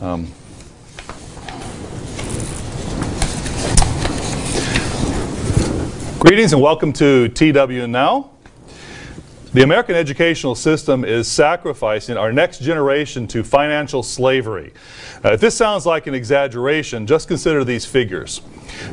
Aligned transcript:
Um, 0.00 0.26
Greetings 6.18 6.52
and 6.54 6.62
welcome 6.62 6.92
to 6.94 7.28
TW 7.28 7.86
Now. 7.86 8.30
The 9.52 9.62
American 9.62 9.96
educational 9.96 10.54
system 10.54 11.04
is 11.04 11.30
sacrificing 11.30 12.16
our 12.16 12.32
next 12.32 12.62
generation 12.62 13.26
to 13.28 13.42
financial 13.42 14.02
slavery. 14.02 14.72
Uh, 15.22 15.32
if 15.32 15.40
this 15.40 15.54
sounds 15.54 15.84
like 15.84 16.06
an 16.06 16.14
exaggeration, 16.14 17.06
just 17.06 17.28
consider 17.28 17.62
these 17.64 17.84
figures. 17.84 18.40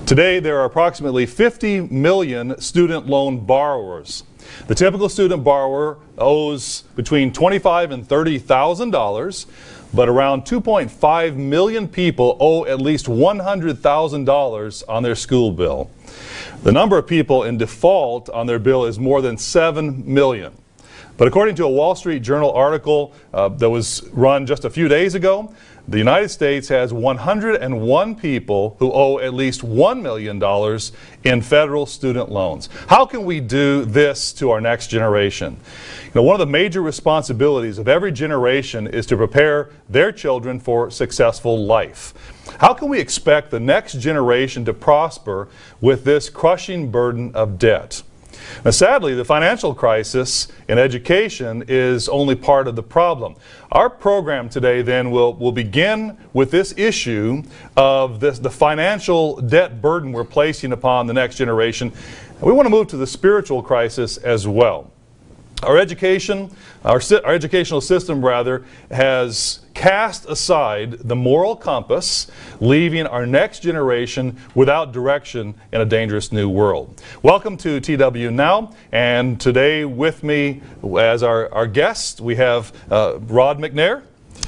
Today, 0.05 0.39
there 0.39 0.59
are 0.59 0.65
approximately 0.65 1.25
50 1.25 1.81
million 1.81 2.59
student 2.59 3.07
loan 3.07 3.45
borrowers. 3.45 4.23
The 4.67 4.75
typical 4.75 5.09
student 5.09 5.43
borrower 5.43 5.97
owes 6.17 6.83
between 6.95 7.31
25 7.31 7.91
and 7.91 8.07
30 8.07 8.39
thousand 8.39 8.91
dollars, 8.91 9.45
but 9.93 10.09
around 10.09 10.43
2.5 10.43 11.35
million 11.35 11.87
people 11.87 12.37
owe 12.39 12.65
at 12.65 12.81
least 12.81 13.05
$100,000 13.05 14.83
on 14.89 15.03
their 15.03 15.15
school 15.15 15.51
bill. 15.51 15.89
The 16.63 16.71
number 16.71 16.97
of 16.97 17.07
people 17.07 17.43
in 17.43 17.57
default 17.57 18.29
on 18.29 18.47
their 18.47 18.59
bill 18.59 18.85
is 18.85 18.99
more 18.99 19.21
than 19.21 19.37
7 19.37 20.03
million. 20.11 20.55
But 21.17 21.27
according 21.27 21.55
to 21.55 21.65
a 21.65 21.69
Wall 21.69 21.95
Street 21.95 22.21
Journal 22.21 22.51
article 22.51 23.13
uh, 23.33 23.49
that 23.49 23.69
was 23.69 24.07
run 24.11 24.45
just 24.45 24.65
a 24.65 24.69
few 24.69 24.87
days 24.87 25.15
ago, 25.15 25.53
the 25.87 25.97
United 25.97 26.27
States 26.29 26.67
has 26.67 26.91
101 26.91 28.15
people 28.15 28.75
who 28.79 28.91
owe 28.91 29.19
at 29.19 29.33
least 29.33 29.61
$1 29.61 30.01
million 30.01 30.41
in 31.23 31.41
federal 31.41 31.85
student 31.85 32.29
loans. 32.29 32.67
How 32.87 33.05
can 33.05 33.23
we 33.23 33.39
do 33.39 33.85
this 33.85 34.33
to 34.33 34.51
our 34.51 34.59
next 34.59 34.87
generation? 34.87 35.55
You 36.05 36.11
know, 36.15 36.23
one 36.23 36.35
of 36.35 36.39
the 36.39 36.51
major 36.51 36.81
responsibilities 36.81 37.77
of 37.77 37.87
every 37.87 38.11
generation 38.11 38.87
is 38.87 39.05
to 39.05 39.15
prepare 39.15 39.69
their 39.87 40.11
children 40.11 40.59
for 40.59 40.91
successful 40.91 41.65
life. 41.65 42.13
How 42.59 42.73
can 42.73 42.89
we 42.89 42.99
expect 42.99 43.49
the 43.49 43.59
next 43.59 43.99
generation 43.99 44.65
to 44.65 44.73
prosper 44.73 45.47
with 45.79 46.03
this 46.03 46.29
crushing 46.29 46.91
burden 46.91 47.33
of 47.33 47.57
debt? 47.57 48.03
Now, 48.65 48.71
sadly, 48.71 49.15
the 49.15 49.25
financial 49.25 49.73
crisis 49.73 50.47
in 50.67 50.77
education 50.77 51.63
is 51.67 52.09
only 52.09 52.35
part 52.35 52.67
of 52.67 52.75
the 52.75 52.83
problem. 52.83 53.35
Our 53.71 53.89
program 53.89 54.49
today 54.49 54.81
then 54.81 55.11
will, 55.11 55.33
will 55.33 55.51
begin 55.51 56.17
with 56.33 56.51
this 56.51 56.73
issue 56.77 57.43
of 57.75 58.19
this, 58.19 58.39
the 58.39 58.49
financial 58.49 59.41
debt 59.41 59.81
burden 59.81 60.11
we're 60.11 60.23
placing 60.23 60.71
upon 60.71 61.07
the 61.07 61.13
next 61.13 61.35
generation. 61.35 61.91
We 62.41 62.51
want 62.51 62.65
to 62.65 62.69
move 62.69 62.87
to 62.87 62.97
the 62.97 63.07
spiritual 63.07 63.61
crisis 63.63 64.17
as 64.17 64.47
well. 64.47 64.91
Our 65.63 65.79
education, 65.79 66.51
our, 66.85 67.01
our 67.25 67.33
educational 67.33 67.81
system 67.81 68.23
rather, 68.23 68.63
has 68.91 69.61
cast 69.73 70.29
aside 70.29 70.91
the 70.99 71.15
moral 71.15 71.55
compass, 71.55 72.29
leaving 72.59 73.07
our 73.07 73.25
next 73.25 73.61
generation 73.61 74.37
without 74.53 74.91
direction 74.91 75.55
in 75.71 75.81
a 75.81 75.85
dangerous 75.85 76.31
new 76.31 76.47
world. 76.47 77.01
Welcome 77.23 77.57
to 77.57 77.79
TW 77.79 78.31
Now, 78.31 78.71
and 78.91 79.41
today 79.41 79.83
with 79.83 80.23
me 80.23 80.61
as 80.99 81.23
our, 81.23 81.51
our 81.51 81.65
guest, 81.65 82.21
we 82.21 82.35
have 82.35 82.71
uh, 82.91 83.17
Rod 83.21 83.57
McNair. 83.57 84.03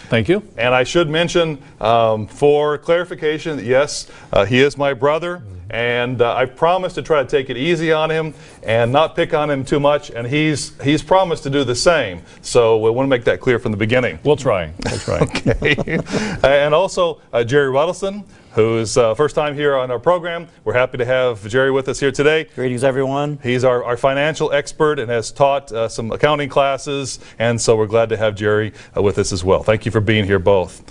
Thank 0.08 0.30
you. 0.30 0.44
And 0.58 0.74
I 0.74 0.84
should 0.84 1.10
mention, 1.10 1.62
um, 1.80 2.28
for 2.28 2.78
clarification, 2.78 3.64
yes, 3.64 4.10
uh, 4.32 4.46
he 4.46 4.60
is 4.60 4.78
my 4.78 4.94
brother. 4.94 5.44
And 5.70 6.22
uh, 6.22 6.34
I've 6.34 6.56
promised 6.56 6.96
to 6.96 7.04
try 7.04 7.22
to 7.22 7.30
take 7.30 7.50
it 7.50 7.58
easy 7.58 7.92
on 7.92 8.10
him 8.10 8.34
and 8.64 8.92
not 8.92 9.16
pick 9.16 9.36
on 9.36 9.52
him 9.52 9.64
too 9.64 9.80
much. 9.80 10.10
And 10.10 10.26
he's 10.26 10.80
he's 10.82 11.04
promised 11.04 11.44
to 11.44 11.50
do 11.50 11.64
the 11.64 11.76
same. 11.76 12.24
So 12.42 12.78
we 12.80 12.90
want 12.90 13.06
to 13.06 13.10
make 13.10 13.24
that 13.26 13.40
clear 13.40 13.60
from 13.60 13.72
the 13.72 13.78
beginning. 13.78 14.18
We'll 14.24 14.36
try. 14.36 14.72
We'll 14.86 14.98
try. 14.98 15.20
okay. 15.50 16.00
and 16.44 16.74
also 16.74 17.22
uh, 17.32 17.44
Jerry 17.44 17.72
Ruddleson, 17.72 18.26
who's 18.54 18.98
uh, 18.98 19.14
first 19.14 19.36
time 19.36 19.56
here 19.56 19.76
on 19.76 19.92
our 19.92 20.00
program. 20.00 20.48
We're 20.64 20.74
happy 20.74 20.98
to 20.98 21.06
have 21.06 21.48
Jerry 21.48 21.72
with 21.72 21.88
us 21.88 22.00
here 22.00 22.12
today. 22.12 22.46
Greetings, 22.56 22.84
everyone. 22.84 23.40
He's 23.44 23.64
our, 23.64 23.84
our 23.84 23.98
financial 23.98 24.52
expert 24.52 25.00
and 25.00 25.10
has 25.10 25.32
taught 25.32 25.72
uh, 25.72 25.88
some 25.88 26.12
accounting 26.12 26.50
classes, 26.50 27.20
and 27.38 27.60
so 27.60 27.76
we're 27.76 27.88
glad 27.88 28.10
to 28.10 28.18
have 28.18 28.36
Jerry 28.36 28.74
uh, 28.96 29.02
with 29.02 29.18
us 29.18 29.32
as 29.32 29.44
well. 29.44 29.64
Thank 29.64 29.86
you 29.86 29.92
for 29.92 30.02
being 30.02 30.26
here 30.26 30.40
both. 30.40 30.84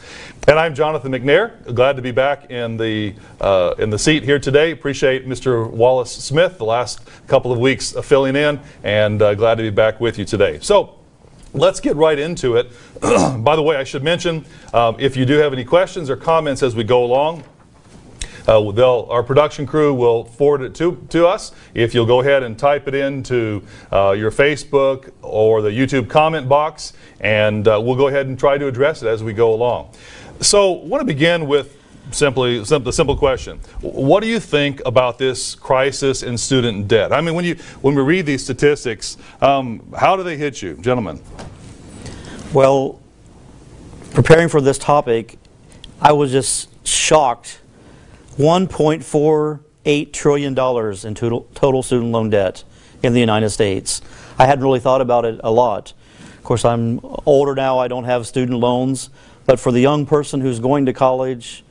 And 0.49 0.59
I'm 0.59 0.75
Jonathan 0.75 1.13
McNair. 1.13 1.75
Glad 1.75 1.97
to 1.97 2.03
be 2.03 2.13
back 2.13 2.51
in 2.51 2.77
the 2.77 3.15
uh, 3.41 3.75
in 3.79 3.91
the 3.91 3.99
seat 3.99 4.23
here 4.23 4.39
today. 4.39 4.71
Appreciate 4.71 5.27
Mr. 5.27 5.69
Wallace 5.69 6.13
Smith 6.13 6.59
the 6.59 6.65
last 6.65 7.01
couple 7.27 7.53
of 7.53 7.59
weeks 7.59 7.93
filling 8.03 8.37
in, 8.37 8.61
and 8.83 9.21
uh, 9.21 9.35
glad 9.35 9.57
to 9.57 9.63
be 9.63 9.71
back 9.71 10.01
with 10.01 10.19
you 10.19 10.25
today. 10.25 10.59
So. 10.61 10.98
Let's 11.55 11.81
get 11.81 11.97
right 11.97 12.19
into 12.19 12.57
it. 12.57 12.71
By 13.01 13.57
the 13.57 13.63
way, 13.63 13.77
I 13.77 13.85
should 13.85 14.05
mention 14.05 14.45
um, 14.75 14.97
if 14.99 15.17
you 15.17 15.25
do 15.25 15.39
have 15.39 15.53
any 15.53 15.65
questions 15.65 16.11
or 16.11 16.17
comments 16.17 16.63
as 16.63 16.77
we 16.77 16.85
go 16.85 17.05
along, 17.05 17.43
uh, 18.47 19.07
our 19.09 19.23
production 19.23 19.67
crew 19.67 19.93
will 19.93 20.25
forward 20.25 20.63
it 20.63 20.75
to, 20.77 21.07
to 21.11 21.27
us. 21.27 21.53
If 21.75 21.95
you'll 21.95 22.07
go 22.07 22.21
ahead 22.21 22.43
and 22.43 22.59
type 22.59 22.89
it 22.89 22.95
into 22.95 23.63
uh, 23.93 24.13
your 24.13 24.31
Facebook 24.31 25.11
or 25.23 25.61
the 25.61 25.71
YouTube 25.71 26.09
comment 26.09 26.49
box, 26.49 26.93
and 27.21 27.67
uh, 27.69 27.81
we'll 27.83 27.97
go 27.97 28.09
ahead 28.09 28.27
and 28.27 28.39
try 28.39 28.57
to 28.57 28.67
address 28.67 29.03
it 29.03 29.09
as 29.09 29.23
we 29.23 29.33
go 29.33 29.53
along. 29.55 29.93
So, 30.41 30.81
I 30.81 30.85
want 30.87 31.01
to 31.03 31.07
begin 31.07 31.47
with 31.47 31.78
simply 32.11 32.61
the 32.61 32.93
simple 32.93 33.17
question. 33.17 33.59
What 33.81 34.23
do 34.23 34.29
you 34.29 34.41
think 34.41 34.81
about 34.87 35.19
this 35.19 35.55
crisis 35.55 36.23
in 36.23 36.39
student 36.39 36.89
debt? 36.89 37.13
I 37.13 37.21
mean 37.21 37.35
when 37.35 37.45
you 37.45 37.57
when 37.81 37.95
we 37.95 38.03
read 38.03 38.27
these 38.27 38.43
statistics 38.43 39.17
um, 39.41 39.93
how 39.97 40.17
do 40.17 40.23
they 40.23 40.37
hit 40.37 40.63
you 40.63 40.75
gentlemen? 40.77 41.21
Well 42.53 43.01
preparing 44.15 44.49
for 44.49 44.61
this 44.61 44.79
topic 44.79 45.39
i 46.01 46.13
was 46.13 46.33
just 46.33 46.87
shocked. 46.87 47.61
1.48 48.37 50.13
trillion 50.13 50.55
dollars 50.55 51.05
in 51.05 51.15
total, 51.15 51.49
total 51.55 51.83
student 51.83 52.13
loan 52.13 52.31
debt 52.31 52.63
in 53.03 53.13
the 53.13 53.21
united 53.21 53.51
states. 53.51 54.01
I 54.39 54.47
hadn't 54.47 54.63
really 54.63 54.81
thought 54.81 55.01
about 55.01 55.25
it 55.25 55.41
a 55.43 55.51
lot. 55.51 55.93
Of 56.37 56.45
course 56.45 56.65
i'm 56.65 57.01
older 57.27 57.55
now 57.55 57.79
i 57.79 57.89
don't 57.89 58.05
have 58.05 58.27
student 58.27 58.59
loans 58.59 59.11
but 59.45 59.61
for 59.61 59.73
the 59.73 59.81
young 59.81 60.07
person 60.07 60.41
who's 60.41 60.61
going 60.61 60.87
to 60.87 60.93
college 60.93 61.65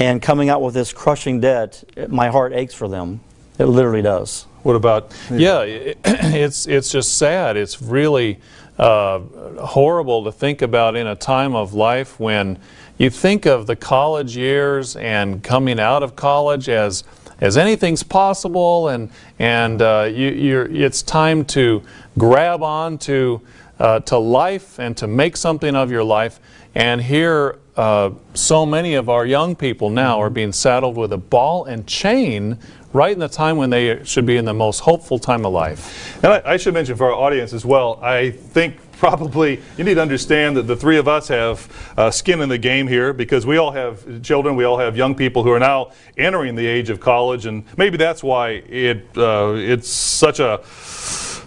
and 0.00 0.20
coming 0.20 0.48
out 0.48 0.62
with 0.62 0.74
this 0.74 0.92
crushing 0.92 1.40
debt, 1.40 1.84
my 2.08 2.28
heart 2.28 2.52
aches 2.54 2.74
for 2.74 2.88
them. 2.88 3.20
It 3.58 3.66
literally 3.66 4.02
does. 4.02 4.46
What 4.62 4.74
about? 4.74 5.12
Yeah, 5.30 5.62
it's 5.64 6.66
it's 6.66 6.90
just 6.90 7.18
sad. 7.18 7.56
It's 7.56 7.80
really 7.82 8.40
uh, 8.78 9.20
horrible 9.58 10.24
to 10.24 10.32
think 10.32 10.62
about 10.62 10.96
in 10.96 11.06
a 11.06 11.14
time 11.14 11.54
of 11.54 11.74
life 11.74 12.18
when 12.18 12.58
you 12.96 13.10
think 13.10 13.46
of 13.46 13.66
the 13.66 13.76
college 13.76 14.36
years 14.36 14.96
and 14.96 15.42
coming 15.42 15.78
out 15.78 16.02
of 16.02 16.16
college 16.16 16.68
as 16.68 17.04
as 17.40 17.58
anything's 17.58 18.02
possible, 18.02 18.88
and 18.88 19.10
and 19.38 19.82
uh, 19.82 20.08
you, 20.10 20.66
it's 20.70 21.02
time 21.02 21.44
to 21.46 21.82
grab 22.16 22.62
on 22.62 22.96
to 22.98 23.40
uh, 23.78 24.00
to 24.00 24.18
life 24.18 24.78
and 24.78 24.96
to 24.98 25.06
make 25.06 25.36
something 25.36 25.74
of 25.74 25.90
your 25.90 26.04
life. 26.04 26.40
And 26.74 27.00
here 27.00 27.58
uh, 27.76 28.10
so 28.34 28.66
many 28.66 28.94
of 28.94 29.08
our 29.08 29.24
young 29.24 29.56
people 29.56 29.90
now 29.90 30.20
are 30.20 30.30
being 30.30 30.52
saddled 30.52 30.96
with 30.96 31.12
a 31.12 31.18
ball 31.18 31.64
and 31.64 31.86
chain 31.86 32.58
right 32.92 33.12
in 33.12 33.18
the 33.18 33.28
time 33.28 33.56
when 33.56 33.70
they 33.70 34.04
should 34.04 34.26
be 34.26 34.36
in 34.36 34.44
the 34.44 34.54
most 34.54 34.80
hopeful 34.80 35.18
time 35.18 35.46
of 35.46 35.52
life. 35.52 36.22
And 36.22 36.32
I, 36.32 36.42
I 36.44 36.56
should 36.56 36.74
mention 36.74 36.96
for 36.96 37.06
our 37.06 37.14
audience 37.14 37.52
as 37.52 37.64
well, 37.64 37.98
I 38.02 38.30
think 38.30 38.76
probably 39.00 39.62
you 39.78 39.84
need 39.84 39.94
to 39.94 40.02
understand 40.02 40.58
that 40.58 40.64
the 40.64 40.76
three 40.76 40.98
of 40.98 41.08
us 41.08 41.28
have 41.28 41.94
uh, 41.96 42.10
skin 42.10 42.42
in 42.42 42.50
the 42.50 42.58
game 42.58 42.86
here 42.86 43.14
because 43.14 43.46
we 43.46 43.56
all 43.56 43.70
have 43.70 44.20
children, 44.22 44.56
we 44.56 44.64
all 44.64 44.76
have 44.76 44.94
young 44.94 45.14
people 45.14 45.42
who 45.42 45.50
are 45.50 45.58
now 45.58 45.92
entering 46.18 46.54
the 46.54 46.66
age 46.66 46.90
of 46.90 47.00
college, 47.00 47.46
and 47.46 47.64
maybe 47.78 47.96
that's 47.96 48.22
why 48.22 48.50
it 48.50 49.06
uh, 49.16 49.54
it's 49.56 49.88
such 49.88 50.38
a 50.38 50.60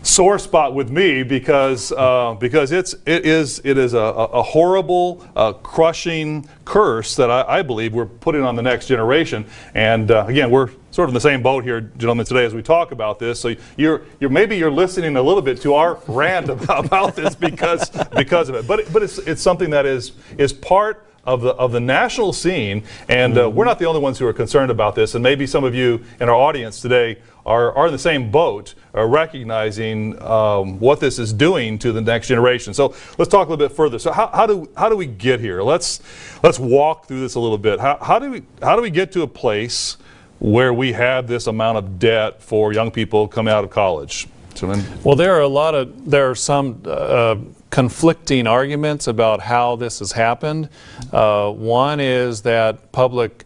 sore 0.04 0.38
spot 0.38 0.76
with 0.76 0.92
me 0.92 1.24
because 1.24 1.92
uh, 1.94 2.36
because 2.40 2.72
it's 2.72 2.94
it 3.06 3.26
is 3.26 3.62
it 3.64 3.78
is 3.78 3.94
a, 3.94 3.98
a 3.98 4.44
horrible, 4.44 5.26
uh, 5.36 5.54
crushing 5.54 6.48
curse 6.66 7.16
that 7.16 7.32
I, 7.32 7.60
I, 7.60 7.62
believe 7.62 7.94
we're 7.94 8.06
putting 8.06 8.44
on 8.44 8.56
the 8.56 8.62
next 8.62 8.88
generation. 8.88 9.46
And 9.74 10.12
uh, 10.12 10.26
again, 10.28 10.52
we're 10.52 10.70
sort 10.92 11.10
of 11.10 11.10
in 11.10 11.14
the 11.16 11.22
same 11.22 11.42
boat 11.42 11.64
here, 11.64 11.82
gentlemen, 11.82 12.26
today 12.26 12.46
as 12.46 12.54
we 12.54 12.62
talk 12.62 12.92
about 12.92 13.18
this. 13.18 13.40
So 13.40 13.56
you're 13.78 14.04
you're 14.20 14.30
maybe 14.30 14.58
you're 14.58 14.72
listening 14.72 15.16
a 15.16 15.22
little 15.22 15.42
bit 15.42 15.62
to 15.62 15.74
our 15.74 16.00
rant 16.08 16.50
about, 16.50 16.86
about 16.86 17.16
this 17.16 17.34
because 17.34 17.90
because 18.16 18.50
of 18.50 18.56
it. 18.56 18.68
But 18.68 18.92
but 18.92 19.04
it's 19.04 19.18
it's 19.20 19.42
something 19.42 19.70
that 19.72 19.86
is 19.86 20.12
is 20.38 20.52
part 20.52 21.08
of 21.26 21.42
the 21.42 21.52
of 21.52 21.72
the 21.72 21.80
national 21.80 22.34
scene, 22.34 22.84
and 23.08 23.38
uh, 23.38 23.50
we're 23.50 23.66
not 23.66 23.80
the 23.80 23.86
only 23.86 24.02
ones 24.02 24.20
who 24.20 24.28
are 24.28 24.34
concerned 24.34 24.72
about 24.72 24.96
this. 24.96 25.16
And 25.16 25.24
maybe 25.24 25.48
some 25.48 25.64
of 25.64 25.74
you 25.74 26.04
in 26.20 26.28
our 26.28 26.36
audience 26.36 26.82
today 26.82 27.20
are, 27.46 27.74
are 27.76 27.88
in 27.88 27.92
the 27.92 28.00
same 28.00 28.32
boat, 28.32 28.74
uh, 28.96 29.04
recognizing 29.06 30.22
um, 30.22 30.80
what 30.80 31.00
this 31.00 31.20
is 31.20 31.34
doing 31.34 31.78
to 31.80 31.92
the 31.92 32.02
next 32.02 32.28
generation. 32.28 32.74
So 32.74 32.96
let's 33.18 33.30
talk 33.30 33.48
a 33.48 33.52
little 33.52 33.68
bit 33.68 33.76
further. 33.76 34.00
So 34.00 34.12
how, 34.12 34.28
how, 34.28 34.46
do, 34.46 34.70
how 34.78 34.90
do 34.90 34.96
we 34.96 35.08
get 35.08 35.40
here? 35.40 35.62
Let's, 35.62 36.02
let's 36.42 36.60
walk 36.60 37.08
through 37.08 37.22
this 37.22 37.36
a 37.36 37.40
little 37.40 37.58
bit. 37.58 37.80
How, 37.80 37.98
how, 38.02 38.20
do 38.20 38.32
we, 38.32 38.44
how 38.62 38.76
do 38.76 38.82
we 38.82 38.90
get 38.90 39.12
to 39.14 39.24
a 39.24 39.28
place 39.28 39.98
where 40.40 40.74
we 40.74 40.94
have 40.94 41.28
this 41.28 41.48
amount 41.48 41.78
of 41.78 42.00
debt 42.00 42.42
for 42.42 42.74
young 42.74 42.92
people 42.92 43.28
coming 43.28 43.54
out 43.54 43.64
of 43.64 43.70
college? 43.70 44.28
Well, 45.04 45.16
there 45.16 45.34
are 45.34 45.42
a 45.42 45.48
lot 45.48 45.74
of, 45.74 46.10
there 46.10 46.30
are 46.30 46.36
some 46.36 46.82
uh, 46.86 47.38
conflicting 47.72 48.46
arguments 48.46 49.08
about 49.08 49.42
how 49.42 49.76
this 49.76 50.00
has 50.00 50.12
happened. 50.12 50.70
Uh, 51.12 51.50
One 51.52 52.00
is 52.00 52.44
that 52.44 52.92
public 52.92 53.46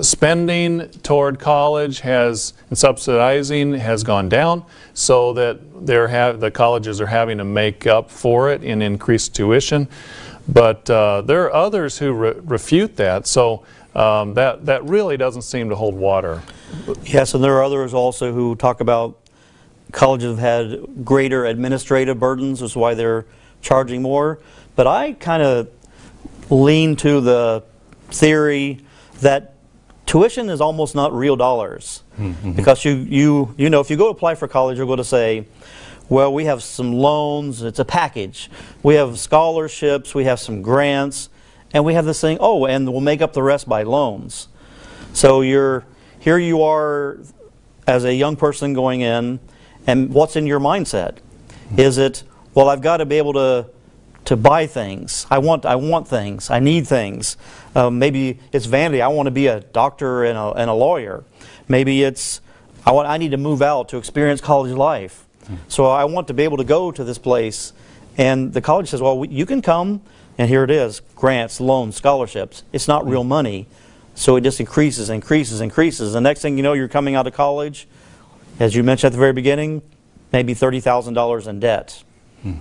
spending 0.00 0.88
toward 1.02 1.38
college 1.38 2.00
has, 2.00 2.54
and 2.70 2.78
subsidizing 2.78 3.74
has 3.74 4.02
gone 4.02 4.28
down, 4.28 4.64
so 4.94 5.32
that 5.34 5.86
they're 5.86 6.08
have, 6.08 6.40
the 6.40 6.50
colleges 6.50 7.00
are 7.00 7.06
having 7.06 7.38
to 7.38 7.44
make 7.44 7.86
up 7.86 8.10
for 8.10 8.50
it 8.50 8.64
in 8.64 8.82
increased 8.82 9.34
tuition. 9.34 9.88
But 10.48 10.88
uh, 10.88 11.22
there 11.22 11.44
are 11.44 11.52
others 11.52 11.98
who 11.98 12.12
re- 12.12 12.34
refute 12.44 12.96
that, 12.96 13.26
so 13.26 13.64
um, 13.94 14.34
that, 14.34 14.66
that 14.66 14.84
really 14.84 15.16
doesn't 15.16 15.42
seem 15.42 15.68
to 15.68 15.74
hold 15.74 15.94
water. 15.94 16.42
Yes, 17.04 17.34
and 17.34 17.42
there 17.42 17.54
are 17.54 17.64
others 17.64 17.92
also 17.94 18.32
who 18.32 18.54
talk 18.56 18.80
about 18.80 19.18
colleges 19.92 20.38
have 20.38 20.38
had 20.38 21.04
greater 21.04 21.44
administrative 21.44 22.18
burdens, 22.18 22.62
is 22.62 22.76
why 22.76 22.94
they're 22.94 23.24
charging 23.60 24.02
more. 24.02 24.38
But 24.74 24.86
I 24.86 25.12
kind 25.12 25.42
of 25.42 25.68
lean 26.50 26.96
to 26.96 27.20
the 27.20 27.64
theory 28.08 28.80
that 29.20 29.55
tuition 30.06 30.48
is 30.48 30.60
almost 30.60 30.94
not 30.94 31.12
real 31.12 31.36
dollars. 31.36 32.02
Hmm, 32.16 32.32
hmm. 32.32 32.52
Because 32.52 32.84
you, 32.84 32.92
you, 32.94 33.54
you 33.58 33.68
know, 33.68 33.80
if 33.80 33.90
you 33.90 33.96
go 33.96 34.08
apply 34.08 34.36
for 34.36 34.48
college, 34.48 34.78
you're 34.78 34.86
going 34.86 34.98
to 34.98 35.04
say, 35.04 35.46
well, 36.08 36.32
we 36.32 36.44
have 36.44 36.62
some 36.62 36.92
loans, 36.92 37.62
it's 37.62 37.80
a 37.80 37.84
package. 37.84 38.48
We 38.82 38.94
have 38.94 39.18
scholarships, 39.18 40.14
we 40.14 40.24
have 40.24 40.38
some 40.38 40.62
grants, 40.62 41.28
and 41.74 41.84
we 41.84 41.94
have 41.94 42.04
this 42.04 42.20
thing, 42.20 42.38
oh, 42.40 42.66
and 42.66 42.90
we'll 42.90 43.00
make 43.00 43.20
up 43.20 43.32
the 43.32 43.42
rest 43.42 43.68
by 43.68 43.82
loans. 43.82 44.48
So 45.12 45.40
you're 45.40 45.84
here 46.20 46.38
you 46.38 46.62
are 46.62 47.18
as 47.86 48.04
a 48.04 48.14
young 48.14 48.36
person 48.36 48.72
going 48.72 49.00
in, 49.00 49.40
and 49.86 50.12
what's 50.12 50.36
in 50.36 50.46
your 50.46 50.60
mindset? 50.60 51.18
Hmm. 51.70 51.80
Is 51.80 51.98
it, 51.98 52.22
well, 52.54 52.68
I've 52.68 52.82
got 52.82 52.98
to 52.98 53.06
be 53.06 53.18
able 53.18 53.32
to 53.34 53.68
to 54.26 54.36
buy 54.36 54.66
things. 54.66 55.26
I 55.30 55.38
want 55.38 55.64
I 55.66 55.76
want 55.76 56.06
things. 56.08 56.50
I 56.50 56.58
need 56.58 56.86
things. 56.86 57.36
Um, 57.74 57.98
maybe 57.98 58.38
it's 58.52 58.66
vanity. 58.66 59.02
I 59.02 59.08
want 59.08 59.26
to 59.26 59.30
be 59.30 59.46
a 59.46 59.60
doctor 59.60 60.24
and 60.24 60.36
a, 60.38 60.52
and 60.52 60.68
a 60.70 60.74
lawyer. 60.74 61.24
Maybe 61.68 62.02
it's 62.02 62.40
I 62.84 62.92
want 62.92 63.08
I 63.08 63.16
need 63.16 63.30
to 63.32 63.36
move 63.36 63.62
out 63.62 63.88
to 63.90 63.96
experience 63.96 64.40
college 64.40 64.72
life. 64.72 65.24
So 65.68 65.86
I 65.86 66.04
want 66.04 66.26
to 66.28 66.34
be 66.34 66.42
able 66.42 66.56
to 66.56 66.64
go 66.64 66.90
to 66.90 67.04
this 67.04 67.18
place, 67.18 67.72
and 68.18 68.52
the 68.52 68.60
college 68.60 68.88
says, 68.88 69.00
well, 69.00 69.16
we- 69.18 69.28
you 69.28 69.46
can 69.46 69.62
come, 69.62 70.00
and 70.38 70.48
here 70.48 70.64
it 70.64 70.70
is: 70.72 71.00
grants, 71.14 71.60
loans, 71.60 71.94
scholarships. 71.96 72.64
It's 72.72 72.88
not 72.88 73.06
real 73.08 73.22
money. 73.24 73.66
So 74.16 74.34
it 74.36 74.40
just 74.40 74.58
increases, 74.60 75.08
increases, 75.10 75.60
increases. 75.60 76.14
The 76.14 76.20
next 76.20 76.40
thing 76.40 76.56
you 76.56 76.62
know, 76.64 76.72
you're 76.72 76.88
coming 76.88 77.14
out 77.14 77.26
of 77.28 77.34
college, 77.34 77.86
as 78.58 78.74
you 78.74 78.82
mentioned 78.82 79.08
at 79.08 79.12
the 79.12 79.18
very 79.20 79.34
beginning, 79.34 79.82
maybe 80.32 80.54
$30,000 80.54 81.46
in 81.46 81.60
debt. 81.60 82.02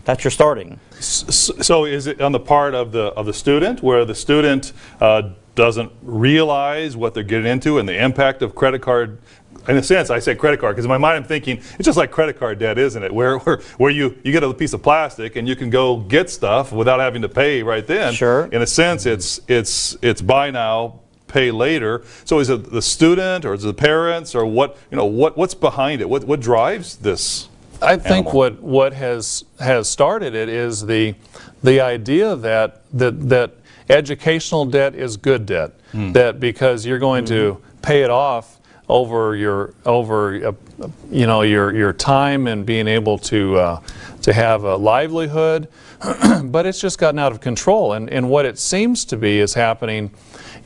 That's 0.04 0.24
your 0.24 0.32
starting. 0.32 0.80
So 1.00 1.86
is 1.86 2.08
it 2.08 2.20
on 2.20 2.32
the 2.32 2.40
part 2.40 2.74
of 2.74 2.92
the, 2.92 3.06
of 3.14 3.26
the 3.26 3.34
student, 3.34 3.84
where 3.84 4.04
the 4.04 4.16
student 4.16 4.74
uh, 5.00 5.30
doesn't 5.54 5.92
realize 6.02 6.98
what 6.98 7.14
they're 7.14 7.24
getting 7.24 7.46
into 7.46 7.78
and 7.78 7.88
the 7.88 8.04
impact 8.04 8.42
of 8.42 8.56
credit 8.56 8.82
card? 8.82 9.20
In 9.68 9.78
a 9.78 9.84
sense, 9.84 10.10
I 10.10 10.20
say 10.20 10.36
credit 10.36 10.60
card 10.60 10.76
because 10.76 10.86
in 10.86 10.90
my 10.90 10.98
mind 10.98 11.18
I'm 11.18 11.24
thinking 11.24 11.58
it's 11.58 11.86
just 11.86 11.98
like 11.98 12.12
credit 12.12 12.38
card 12.38 12.60
debt, 12.60 12.78
isn't 12.78 13.02
it? 13.02 13.12
Where, 13.12 13.38
where, 13.40 13.58
where 13.78 13.92
you, 13.92 14.18
you 14.24 14.32
get 14.32 14.44
a 14.44 14.54
piece 14.54 14.74
of 14.74 14.84
plastic 14.84 15.36
and 15.36 15.48
you 15.48 15.56
can 15.56 15.70
go 15.70 15.98
get 15.98 16.30
stuff 16.30 16.72
without 16.72 17.00
having 17.00 17.22
to 17.24 17.30
pay 17.30 17.64
right 17.64 17.86
then. 17.86 18.14
Sure. 18.14 18.46
In 18.52 18.62
a 18.62 18.68
sense, 18.68 19.06
it's, 19.06 19.40
it's, 19.48 19.98
it's 20.04 20.22
buy 20.22 20.52
now, 20.52 21.00
pay 21.28 21.52
later. 21.52 22.04
So 22.26 22.40
is 22.40 22.50
it 22.50 22.72
the 22.72 22.82
student 22.82 23.44
or 23.44 23.56
is 23.56 23.64
it 23.64 23.68
the 23.68 23.74
parents 23.74 24.36
or 24.36 24.46
what, 24.46 24.78
you 24.92 24.98
know, 24.98 25.06
what, 25.06 25.36
what's 25.36 25.56
behind 25.56 26.02
it? 26.02 26.10
What, 26.10 26.26
what 26.26 26.40
drives 26.40 26.98
this? 26.98 27.50
I 27.82 27.98
think 27.98 28.28
animal. 28.28 28.32
what 28.34 28.62
what 28.62 28.94
has 28.94 29.46
has 29.60 29.90
started 29.90 30.36
it 30.36 30.50
is 30.50 30.86
the 30.86 31.16
the 31.64 31.82
idea 31.82 32.36
that 32.36 32.82
that 32.94 33.30
that 33.30 33.52
educational 33.90 34.66
debt 34.66 34.96
is 34.96 35.18
good 35.18 35.46
debt. 35.46 35.72
Hmm. 35.92 36.12
That 36.12 36.40
because 36.40 36.86
you're 36.86 37.00
going 37.00 37.26
to 37.26 37.54
hmm. 37.54 37.82
pay 37.82 38.04
it 38.04 38.10
off 38.10 38.60
over 38.88 39.36
your 39.36 39.74
over 39.86 40.48
uh, 40.48 40.88
you 41.10 41.26
know 41.26 41.42
your 41.42 41.76
your 41.76 41.94
time 41.94 42.48
and 42.48 42.66
being 42.66 42.88
able 42.88 43.18
to 43.18 43.58
uh, 43.58 43.82
to 44.22 44.34
have 44.34 44.64
a 44.64 44.76
livelihood, 44.76 45.68
but 46.46 46.66
it's 46.66 46.80
just 46.80 47.00
gotten 47.00 47.20
out 47.20 47.32
of 47.32 47.42
control. 47.42 47.94
And 47.94 48.10
and 48.10 48.30
what 48.30 48.46
it 48.46 48.60
seems 48.60 49.06
to 49.06 49.18
be 49.18 49.40
is 49.40 49.54
happening 49.54 50.12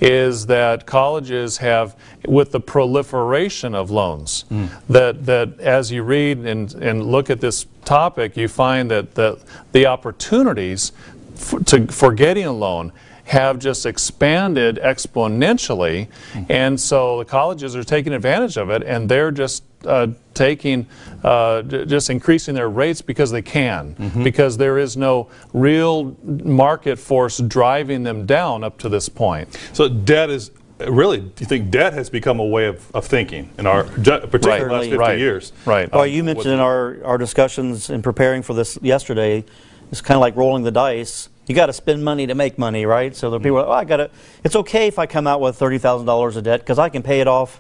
is 0.02 0.46
that 0.46 0.86
colleges 0.86 1.58
have, 1.58 1.96
with 2.28 2.52
the 2.52 2.60
proliferation 2.60 3.76
of 3.76 3.92
loans, 3.92 4.46
that, 4.88 5.26
that 5.26 5.60
as 5.60 5.92
you 5.92 6.04
read 6.04 6.38
and, 6.40 6.74
and 6.76 7.06
look 7.06 7.30
at 7.30 7.42
this 7.42 7.66
topic, 7.86 8.38
you 8.38 8.48
find 8.48 8.90
that 8.92 9.16
the, 9.16 9.40
the 9.72 9.86
opportunities 9.86 10.92
for, 11.36 11.60
to, 11.62 11.88
for 11.88 12.14
getting 12.14 12.46
a 12.46 12.52
loan 12.52 12.92
have 13.30 13.60
just 13.60 13.86
expanded 13.86 14.80
exponentially, 14.84 16.08
and 16.50 16.80
so 16.80 17.20
the 17.20 17.26
colleges 17.26 17.76
are 17.76 17.84
taking 17.84 18.12
advantage 18.14 18.58
of 18.58 18.70
it, 18.72 18.84
and 18.84 19.08
they're 19.08 19.30
just 19.32 19.64
uh, 19.86 20.08
taking, 20.34 20.88
uh, 21.24 21.62
j- 21.62 21.86
just 21.86 22.10
increasing 22.10 22.56
their 22.56 22.68
rates 22.70 23.02
because 23.04 23.30
they 23.32 23.42
can, 23.44 23.94
because 24.24 24.58
there 24.58 24.78
is 24.80 24.98
no 24.98 25.30
real 25.54 26.18
market 26.24 26.98
force 26.98 27.38
driving 27.38 28.02
them 28.04 28.26
down 28.26 28.64
up 28.64 28.78
to 28.80 28.90
this 28.90 29.08
point. 29.10 29.58
So 29.74 29.88
debt 29.88 30.30
is 30.32 30.50
really. 30.80 31.20
Do 31.20 31.32
you 31.40 31.46
think 31.46 31.70
debt 31.70 31.94
has 31.94 32.10
become 32.10 32.40
a 32.40 32.46
way 32.46 32.66
of, 32.66 32.90
of 32.96 33.06
thinking 33.06 33.52
in 33.60 33.68
our, 33.68 33.84
ju- 34.00 34.22
particularly 34.28 34.66
the 34.66 34.72
last 34.74 34.84
50 34.86 34.98
Right. 34.98 35.20
years? 35.20 35.54
Right. 35.66 35.92
Well, 35.92 36.08
you 36.08 36.24
mentioned 36.24 36.54
in 36.54 36.60
our, 36.60 36.98
our 37.06 37.18
discussions 37.20 37.90
in 37.92 38.02
preparing 38.02 38.42
for 38.42 38.54
this 38.56 38.80
yesterday, 38.82 39.46
it's 39.92 40.02
kind 40.02 40.16
of 40.16 40.22
like 40.22 40.36
rolling 40.36 40.64
the 40.64 40.72
dice. 40.72 41.30
You 41.50 41.56
got 41.56 41.66
to 41.66 41.74
spend 41.74 42.06
money 42.06 42.28
to 42.28 42.36
make 42.36 42.60
money, 42.60 42.86
right? 42.86 43.16
So 43.16 43.32
the 43.32 43.40
people 43.40 43.58
are, 43.58 43.62
like, 43.62 43.70
oh, 43.70 43.72
I 43.72 43.84
got 43.84 43.98
to, 43.98 44.12
it's 44.44 44.56
okay 44.56 44.86
if 44.86 45.00
I 45.00 45.08
come 45.08 45.26
out 45.26 45.42
with 45.42 45.58
$30,000 45.58 46.36
of 46.36 46.44
debt 46.44 46.60
because 46.60 46.78
I 46.78 46.90
can 46.90 47.02
pay 47.02 47.22
it 47.22 47.28
off 47.28 47.60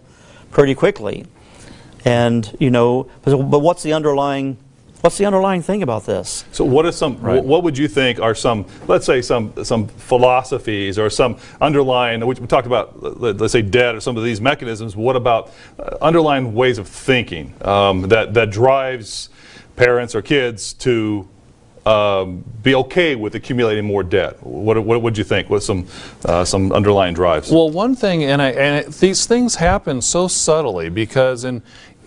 pretty 0.51 0.75
quickly. 0.75 1.25
And, 2.05 2.55
you 2.59 2.69
know, 2.69 3.09
but 3.23 3.59
what's 3.59 3.81
the 3.81 3.93
underlying, 3.93 4.57
what's 5.01 5.17
the 5.17 5.25
underlying 5.25 5.63
thing 5.63 5.81
about 5.81 6.05
this? 6.05 6.45
So 6.51 6.63
what 6.65 6.85
are 6.85 6.91
some? 6.91 7.19
Right. 7.19 7.43
What 7.43 7.63
would 7.63 7.79
you 7.79 7.87
think 7.87 8.19
are 8.19 8.35
some? 8.35 8.67
Let's 8.87 9.07
say 9.07 9.23
some 9.23 9.53
some 9.65 9.87
philosophies 9.87 10.99
or 10.99 11.09
some 11.09 11.37
underlying. 11.59 12.19
We 12.19 12.35
we 12.35 12.47
talked 12.47 12.67
about 12.67 13.01
let- 13.19 13.37
let's 13.37 13.51
say 13.51 13.63
debt 13.63 13.95
or 13.95 13.99
some 14.01 14.15
of 14.17 14.23
these 14.23 14.39
mechanisms. 14.39 14.95
What 14.95 15.15
about 15.15 15.51
uh, 15.79 15.97
underlying 15.99 16.53
ways 16.53 16.77
of 16.77 16.87
thinking 16.87 17.53
um, 17.65 18.03
that 18.03 18.33
that 18.35 18.51
drives 18.51 19.29
parents 19.75 20.15
or 20.15 20.21
kids 20.21 20.73
to 20.73 21.27
um, 21.89 22.43
be 22.61 22.75
okay 22.75 23.15
with 23.15 23.33
accumulating 23.35 23.85
more 23.85 24.03
debt? 24.03 24.41
What 24.43 24.83
what 24.83 25.01
would 25.01 25.17
you 25.17 25.23
think? 25.23 25.49
What 25.49 25.63
some 25.63 25.87
uh, 26.25 26.45
some 26.45 26.71
underlying 26.71 27.15
drives? 27.15 27.51
Well, 27.51 27.69
one 27.69 27.95
thing, 27.95 28.23
and, 28.23 28.41
I, 28.41 28.49
and 28.51 28.85
it, 28.85 28.93
these 28.95 29.25
things 29.25 29.55
happen 29.55 30.01
so 30.01 30.27
subtly 30.27 30.89
because, 30.89 31.45
in, 31.45 31.63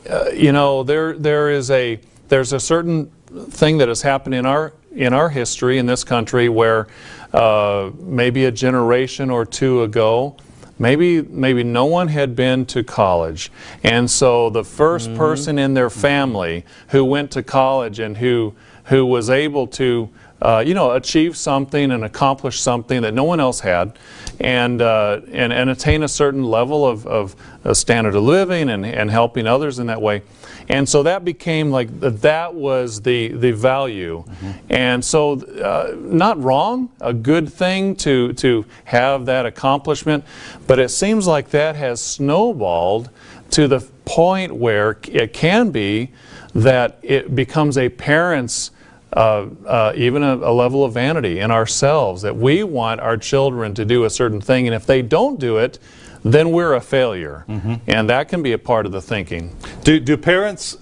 uh, 0.09 0.31
you 0.33 0.53
know, 0.53 0.85
there 0.85 1.19
there 1.19 1.51
is 1.51 1.71
a 1.71 1.99
there's 2.29 2.53
a 2.53 2.61
certain 2.61 3.11
thing 3.51 3.79
that 3.79 3.89
has 3.89 4.03
happened 4.03 4.35
in 4.35 4.47
our 4.47 4.73
in 4.95 5.13
our 5.13 5.31
history 5.31 5.79
in 5.79 5.87
this 5.87 6.05
country 6.05 6.49
where 6.49 6.87
uh, 7.33 7.91
maybe 7.99 8.45
a 8.45 8.53
generation 8.53 9.31
or 9.31 9.45
two 9.45 9.83
ago. 9.83 10.37
Maybe 10.79 11.23
maybe 11.23 11.63
no 11.63 11.85
one 11.85 12.09
had 12.09 12.35
been 12.35 12.67
to 12.67 12.83
college, 12.83 13.53
and 13.85 14.11
so 14.11 14.51
the 14.51 14.63
1st 14.63 15.17
person 15.17 15.59
in 15.59 15.75
their 15.75 15.91
family 15.91 16.65
who 16.89 17.05
went 17.05 17.31
to 17.33 17.43
college 17.43 18.01
and 18.01 18.17
who 18.17 18.55
who 18.85 19.07
was 19.07 19.31
able 19.31 19.67
to 19.67 20.09
uh, 20.43 20.59
you 20.59 20.75
know, 20.75 20.91
achieve 20.93 21.37
something 21.37 21.93
and 21.93 22.05
accomplish 22.05 22.61
something 22.61 23.03
that 23.03 23.15
no 23.15 23.23
one 23.23 23.39
else 23.39 23.61
had, 23.61 23.97
and 24.41 24.83
uh, 24.83 25.21
and, 25.31 25.53
and 25.53 25.71
attain 25.71 26.03
a 26.03 26.09
certain 26.09 26.43
level 26.43 26.85
of, 26.85 27.07
of 27.07 27.37
a 27.65 27.75
standard 27.75 28.17
of 28.17 28.25
living 28.25 28.69
and, 28.69 28.85
and 28.85 29.09
helping 29.09 29.47
others 29.47 29.79
in 29.79 29.87
that 29.87 30.03
way. 30.03 30.23
And 30.69 30.89
so 30.89 31.05
that 31.05 31.25
became 31.25 31.71
like 31.71 31.89
that 32.01 32.55
was 32.55 33.03
the 33.03 33.29
the 33.29 33.53
value, 33.53 34.25
and 34.69 35.05
so 35.05 35.41
uh, 35.41 35.95
not 35.97 36.43
wrong, 36.43 36.89
a 37.01 37.13
good 37.13 37.53
thing 37.53 37.95
to 37.97 38.33
to 38.35 38.65
have 38.85 39.27
that 39.27 39.47
accomplishment, 39.47 40.25
but 40.67 40.81
it 40.81 40.89
seems 40.89 41.27
like 41.27 41.51
that 41.51 41.77
has 41.77 42.01
snowballed 42.01 43.11
to 43.51 43.69
the 43.69 43.81
point 44.05 44.53
where 44.53 44.99
it 45.09 45.33
can 45.33 45.71
be 45.71 46.11
that 46.55 46.99
it 47.03 47.35
becomes 47.35 47.79
a 47.79 47.89
parent's 47.89 48.71
uh, 49.13 49.47
uh, 49.67 49.93
even 49.95 50.23
a, 50.23 50.37
a 50.37 50.53
level 50.53 50.85
of 50.85 50.95
vanity 50.95 51.39
in 51.39 51.51
ourselves 51.51 52.23
that 52.23 52.35
we 52.35 52.65
want 52.65 53.01
our 53.01 53.17
children 53.19 53.75
to 53.75 53.85
do 53.85 54.05
a 54.05 54.11
certain 54.11 54.41
thing, 54.41 54.67
and 54.67 54.75
if 54.75 54.87
they 54.87 55.03
don't 55.03 55.39
do 55.39 55.59
it, 55.59 55.79
then 56.25 56.51
we're 56.51 56.73
a 56.75 56.81
failure, 56.81 57.45
and 57.87 58.09
that 58.09 58.29
can 58.29 58.43
be 58.43 58.53
a 58.53 58.59
part 58.59 58.87
of 58.87 58.93
the 58.93 59.03
thinking. 59.03 59.55
Do, 59.85 60.01
do 60.01 60.17
parents 60.17 60.79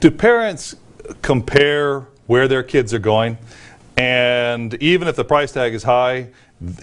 do 0.00 0.10
parents 0.10 0.76
compare 1.22 2.06
where 2.26 2.46
their 2.46 2.62
kids 2.62 2.92
are 2.94 2.98
going, 3.00 3.38
and 3.96 4.74
even 4.74 5.08
if 5.08 5.16
the 5.16 5.24
price 5.24 5.50
tag 5.50 5.74
is 5.74 5.82
high, 5.82 6.28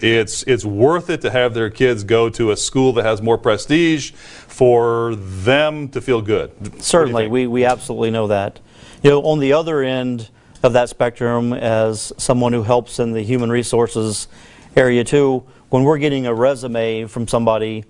it's 0.00 0.42
it's 0.44 0.64
worth 0.64 1.10
it 1.10 1.20
to 1.22 1.30
have 1.30 1.54
their 1.54 1.70
kids 1.70 2.04
go 2.04 2.28
to 2.30 2.50
a 2.50 2.56
school 2.56 2.92
that 2.94 3.04
has 3.04 3.22
more 3.22 3.38
prestige 3.38 4.12
for 4.12 5.14
them 5.14 5.88
to 5.88 6.00
feel 6.00 6.20
good. 6.20 6.50
What 6.50 6.70
do 6.72 6.76
you 6.76 6.82
Certainly, 6.82 7.28
we, 7.28 7.46
we 7.46 7.64
absolutely 7.64 8.10
know 8.10 8.26
that. 8.26 8.60
You 9.02 9.10
know, 9.10 9.22
on 9.22 9.38
the 9.38 9.52
other 9.52 9.82
end 9.82 10.28
of 10.62 10.74
that 10.74 10.88
spectrum, 10.88 11.52
as 11.52 12.12
someone 12.18 12.52
who 12.52 12.62
helps 12.62 12.98
in 12.98 13.12
the 13.12 13.22
human 13.22 13.50
resources 13.50 14.28
area 14.76 15.04
too, 15.04 15.44
when 15.70 15.84
we're 15.84 15.98
getting 15.98 16.26
a 16.26 16.34
resume 16.34 17.06
from 17.06 17.26
somebody, 17.26 17.84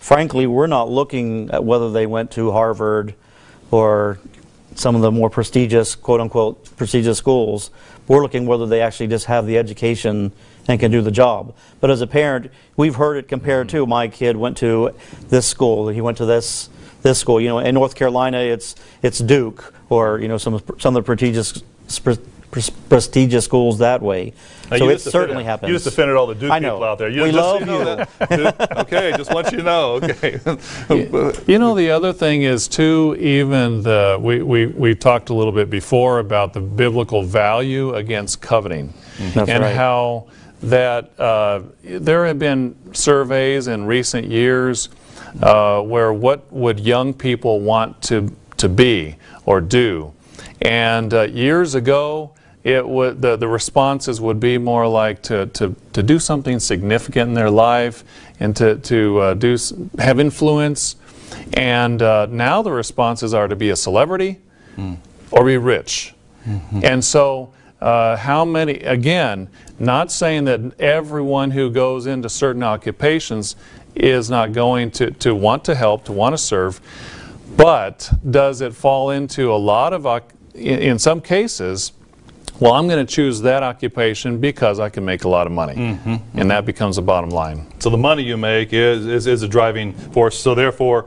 frankly, 0.00 0.46
we're 0.46 0.66
not 0.66 0.88
looking 0.88 1.50
at 1.50 1.64
whether 1.64 1.90
they 1.90 2.06
went 2.06 2.30
to 2.32 2.52
Harvard 2.52 3.14
or 3.70 4.18
some 4.74 4.94
of 4.94 5.02
the 5.02 5.10
more 5.10 5.28
prestigious, 5.28 5.94
quote 5.94 6.20
unquote, 6.20 6.76
prestigious 6.76 7.18
schools. 7.18 7.70
We're 8.08 8.22
looking 8.22 8.46
whether 8.46 8.66
they 8.66 8.80
actually 8.80 9.08
just 9.08 9.26
have 9.26 9.46
the 9.46 9.58
education 9.58 10.32
and 10.68 10.80
can 10.80 10.90
do 10.90 11.00
the 11.02 11.10
job. 11.10 11.54
But 11.80 11.90
as 11.90 12.00
a 12.00 12.06
parent, 12.06 12.50
we've 12.76 12.96
heard 12.96 13.16
it 13.16 13.28
compared 13.28 13.68
mm-hmm. 13.68 13.78
to 13.78 13.86
my 13.86 14.08
kid 14.08 14.36
went 14.36 14.56
to 14.58 14.92
this 15.28 15.46
school, 15.46 15.88
he 15.88 16.00
went 16.00 16.18
to 16.18 16.26
this 16.26 16.68
this 17.02 17.18
school. 17.18 17.40
You 17.40 17.48
know, 17.48 17.58
in 17.58 17.74
North 17.74 17.94
Carolina, 17.94 18.38
it's 18.38 18.74
it's 19.02 19.18
Duke 19.18 19.72
or 19.88 20.18
you 20.18 20.28
know 20.28 20.38
some 20.38 20.54
of- 20.54 20.64
some 20.78 20.96
of 20.96 21.04
the 21.04 21.06
prestigious 21.06 21.62
pre- 22.02 22.16
pre- 22.50 22.62
prestigious 22.88 23.44
schools 23.44 23.78
that 23.78 24.02
way. 24.02 24.32
Now, 24.70 24.78
so 24.78 24.88
it 24.88 25.00
certainly 25.00 25.44
offended- 25.44 25.46
happens. 25.46 25.68
You 25.68 25.74
just 25.76 25.86
offended 25.86 26.16
all 26.16 26.26
the 26.26 26.34
Duke 26.34 26.50
I 26.50 26.58
know. 26.58 26.74
people 26.74 26.84
out 26.84 26.98
there. 26.98 27.08
You 27.08 27.22
We 27.22 27.30
just, 27.30 27.38
love 27.38 27.60
you. 27.60 27.66
Know 27.66 27.84
that. 28.18 28.78
Okay, 28.78 29.12
just 29.16 29.32
want 29.32 29.52
you 29.52 29.58
to 29.58 29.62
know. 29.62 30.00
Okay. 30.02 30.40
You 31.46 31.58
know, 31.60 31.76
the 31.76 31.90
other 31.90 32.12
thing 32.12 32.42
is 32.42 32.66
too, 32.66 33.16
even 33.20 33.82
the, 33.82 34.18
we, 34.20 34.42
we, 34.42 34.66
we 34.66 34.94
talked 34.96 35.30
a 35.30 35.34
little 35.34 35.52
bit 35.52 35.70
before 35.70 36.18
about 36.18 36.52
the 36.52 36.60
biblical 36.60 37.22
value 37.22 37.94
against 37.94 38.40
coveting. 38.40 38.92
That's 39.34 39.48
and 39.48 39.62
right. 39.62 39.76
how 39.76 40.26
that 40.62 41.18
uh, 41.18 41.62
there 41.82 42.26
have 42.26 42.38
been 42.38 42.74
surveys 42.92 43.66
in 43.66 43.84
recent 43.84 44.26
years 44.26 44.88
uh, 45.42 45.82
where 45.82 46.12
what 46.12 46.50
would 46.52 46.80
young 46.80 47.12
people 47.12 47.60
want 47.60 48.00
to, 48.02 48.34
to 48.56 48.68
be 48.68 49.16
or 49.44 49.60
do. 49.60 50.12
And 50.62 51.12
uh, 51.12 51.22
years 51.22 51.74
ago, 51.74 52.32
it 52.64 52.86
would 52.86 53.22
the, 53.22 53.36
the 53.36 53.46
responses 53.46 54.20
would 54.20 54.40
be 54.40 54.58
more 54.58 54.88
like 54.88 55.22
to, 55.22 55.46
to, 55.46 55.74
to 55.92 56.02
do 56.02 56.18
something 56.18 56.58
significant 56.58 57.28
in 57.28 57.34
their 57.34 57.50
life 57.50 58.02
and 58.40 58.56
to, 58.56 58.76
to 58.76 59.18
uh, 59.20 59.34
do 59.34 59.56
have 59.98 60.18
influence. 60.18 60.96
And 61.52 62.02
uh, 62.02 62.26
now 62.26 62.62
the 62.62 62.72
responses 62.72 63.34
are 63.34 63.46
to 63.46 63.54
be 63.54 63.70
a 63.70 63.76
celebrity 63.76 64.40
or 65.30 65.44
be 65.44 65.58
rich. 65.58 66.14
And 66.82 67.04
so, 67.04 67.52
uh, 67.80 68.16
how 68.16 68.44
many, 68.44 68.74
again, 68.74 69.48
not 69.78 70.10
saying 70.10 70.44
that 70.44 70.80
everyone 70.80 71.50
who 71.50 71.70
goes 71.70 72.06
into 72.06 72.28
certain 72.28 72.62
occupations 72.62 73.56
is 73.94 74.30
not 74.30 74.52
going 74.52 74.90
to, 74.90 75.10
to 75.10 75.34
want 75.34 75.64
to 75.64 75.74
help, 75.74 76.04
to 76.04 76.12
want 76.12 76.32
to 76.32 76.38
serve, 76.38 76.80
but 77.56 78.10
does 78.28 78.60
it 78.60 78.74
fall 78.74 79.10
into 79.10 79.52
a 79.52 79.56
lot 79.56 79.92
of, 79.92 80.06
in, 80.54 80.78
in 80.80 80.98
some 80.98 81.20
cases, 81.20 81.92
well, 82.58 82.72
I'm 82.72 82.88
going 82.88 83.04
to 83.04 83.12
choose 83.12 83.42
that 83.42 83.62
occupation 83.62 84.38
because 84.38 84.80
I 84.80 84.88
can 84.88 85.04
make 85.04 85.24
a 85.24 85.28
lot 85.28 85.46
of 85.46 85.52
money. 85.52 85.74
And 86.34 86.50
that 86.50 86.64
becomes 86.64 86.96
a 86.96 87.02
bottom 87.02 87.28
line. 87.28 87.66
So 87.80 87.90
the 87.90 87.98
money 87.98 88.22
you 88.22 88.38
make 88.38 88.72
is, 88.72 89.06
is, 89.06 89.26
is 89.26 89.42
a 89.42 89.48
driving 89.48 89.92
force. 89.92 90.38
So 90.40 90.54
therefore, 90.54 91.06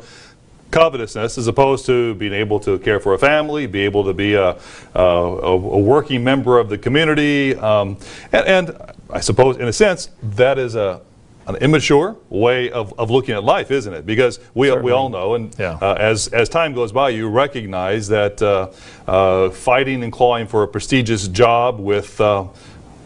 covetousness, 0.71 1.38
as 1.38 1.47
opposed 1.47 1.85
to 1.88 2.13
being 2.15 2.33
able 2.33 2.59
to 2.61 2.79
care 2.79 2.99
for 2.99 3.13
a 3.13 3.17
family, 3.17 3.67
be 3.67 3.81
able 3.81 4.03
to 4.05 4.13
be 4.13 4.33
a, 4.35 4.57
a, 4.95 5.01
a 5.01 5.79
working 5.79 6.23
member 6.23 6.59
of 6.59 6.69
the 6.69 6.77
community, 6.77 7.55
um, 7.55 7.97
and, 8.31 8.47
and 8.47 8.77
I 9.09 9.19
suppose, 9.21 9.57
in 9.57 9.67
a 9.67 9.73
sense, 9.73 10.09
that 10.21 10.57
is 10.59 10.75
a 10.75 11.01
an 11.47 11.55
immature 11.55 12.15
way 12.29 12.69
of, 12.69 12.93
of 12.99 13.09
looking 13.09 13.33
at 13.33 13.43
life, 13.43 13.71
isn't 13.71 13.91
it? 13.91 14.05
Because 14.05 14.39
we, 14.53 14.71
we 14.77 14.91
all 14.91 15.09
know, 15.09 15.33
and 15.33 15.55
Yeah. 15.57 15.79
uh, 15.81 15.95
as, 15.95 16.27
as 16.27 16.47
time 16.47 16.75
goes 16.75 16.91
by, 16.91 17.09
you 17.09 17.27
recognize 17.27 18.07
that 18.09 18.39
uh, 18.39 18.69
uh, 19.07 19.49
fighting 19.49 20.03
and 20.03 20.13
clawing 20.13 20.45
for 20.45 20.61
a 20.61 20.67
prestigious 20.67 21.27
job 21.27 21.79
with 21.79 22.21
uh, 22.21 22.45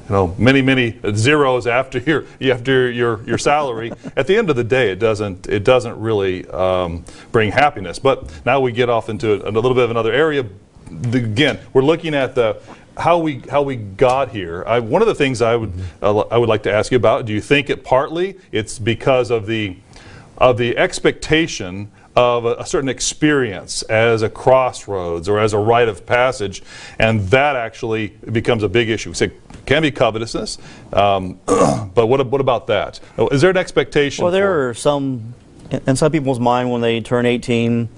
you 0.08 0.14
know, 0.14 0.36
many, 0.38 0.62
many 0.62 1.00
zeros 1.16 1.66
after 1.66 2.00
your 2.00 2.26
after 2.42 2.92
your 2.92 3.24
your 3.24 3.38
salary. 3.38 3.92
At 4.16 4.28
the 4.28 4.36
end 4.36 4.50
of 4.50 4.56
the 4.56 4.64
day, 4.64 4.92
it 4.92 5.00
doesn't 5.00 5.48
it 5.48 5.64
doesn't 5.64 6.00
really 6.00 6.48
um, 6.50 7.06
bring 7.32 7.52
happiness. 7.52 8.00
But 8.00 8.46
now 8.46 8.60
we 8.60 8.72
get 8.72 8.90
off 8.90 9.10
into 9.10 9.48
a, 9.48 9.52
little 9.52 9.74
bit 9.74 9.86
of 9.86 9.92
another 9.92 10.12
area. 10.12 10.46
The, 10.90 11.20
again, 11.20 11.60
we're 11.72 11.84
looking 11.84 12.14
at 12.14 12.36
the 12.36 12.62
how 12.98 13.18
we 13.18 13.40
how 13.50 13.62
we 13.62 13.78
got 13.78 14.30
here. 14.30 14.64
I, 14.68 14.80
one 14.80 15.02
of 15.02 15.08
the 15.08 15.16
things 15.16 15.42
I 15.42 15.56
would 15.56 15.74
uh, 16.02 16.20
I 16.20 16.38
would 16.38 16.50
like 16.50 16.64
to 16.64 16.74
ask 16.74 16.92
you 16.92 16.98
about. 16.98 17.26
Do 17.26 17.34
you 17.34 17.42
think 17.42 17.70
it 17.70 17.84
partly 17.84 18.38
it's 18.52 18.80
because 18.80 19.32
of 19.32 19.46
the 19.46 19.78
of 20.38 20.58
the 20.58 20.78
expectation 20.78 21.92
of 22.16 22.46
a, 22.46 22.56
a 22.56 22.66
certain 22.66 22.90
experience 22.90 23.82
as 23.84 24.22
a 24.22 24.30
crossroads 24.30 25.28
or 25.28 25.40
as 25.40 25.54
a 25.54 25.58
rite 25.58 25.88
of 25.88 26.06
passage, 26.06 26.62
and 27.00 27.22
that 27.30 27.56
actually 27.56 28.10
becomes 28.32 28.64
a 28.64 28.70
big 28.70 28.90
issue. 28.90 29.14
So 29.14 29.26
it 29.26 29.34
can 29.66 29.82
be 29.82 29.92
covetousness, 29.92 30.58
um, 30.92 31.40
but 31.46 32.08
what, 32.08 32.26
what 32.28 32.42
about 32.42 32.68
that? 32.68 33.00
Is 33.32 33.42
there 33.42 33.50
an 33.50 33.58
expectation? 33.58 34.24
Well, 34.24 34.32
there 34.32 34.68
are 34.68 34.74
some, 34.74 35.34
in 35.72 35.96
some 35.96 36.12
people's 36.12 36.40
mind 36.40 36.72
when 36.72 36.82
they 36.82 37.02
turn 37.02 37.26
18, 37.26 37.90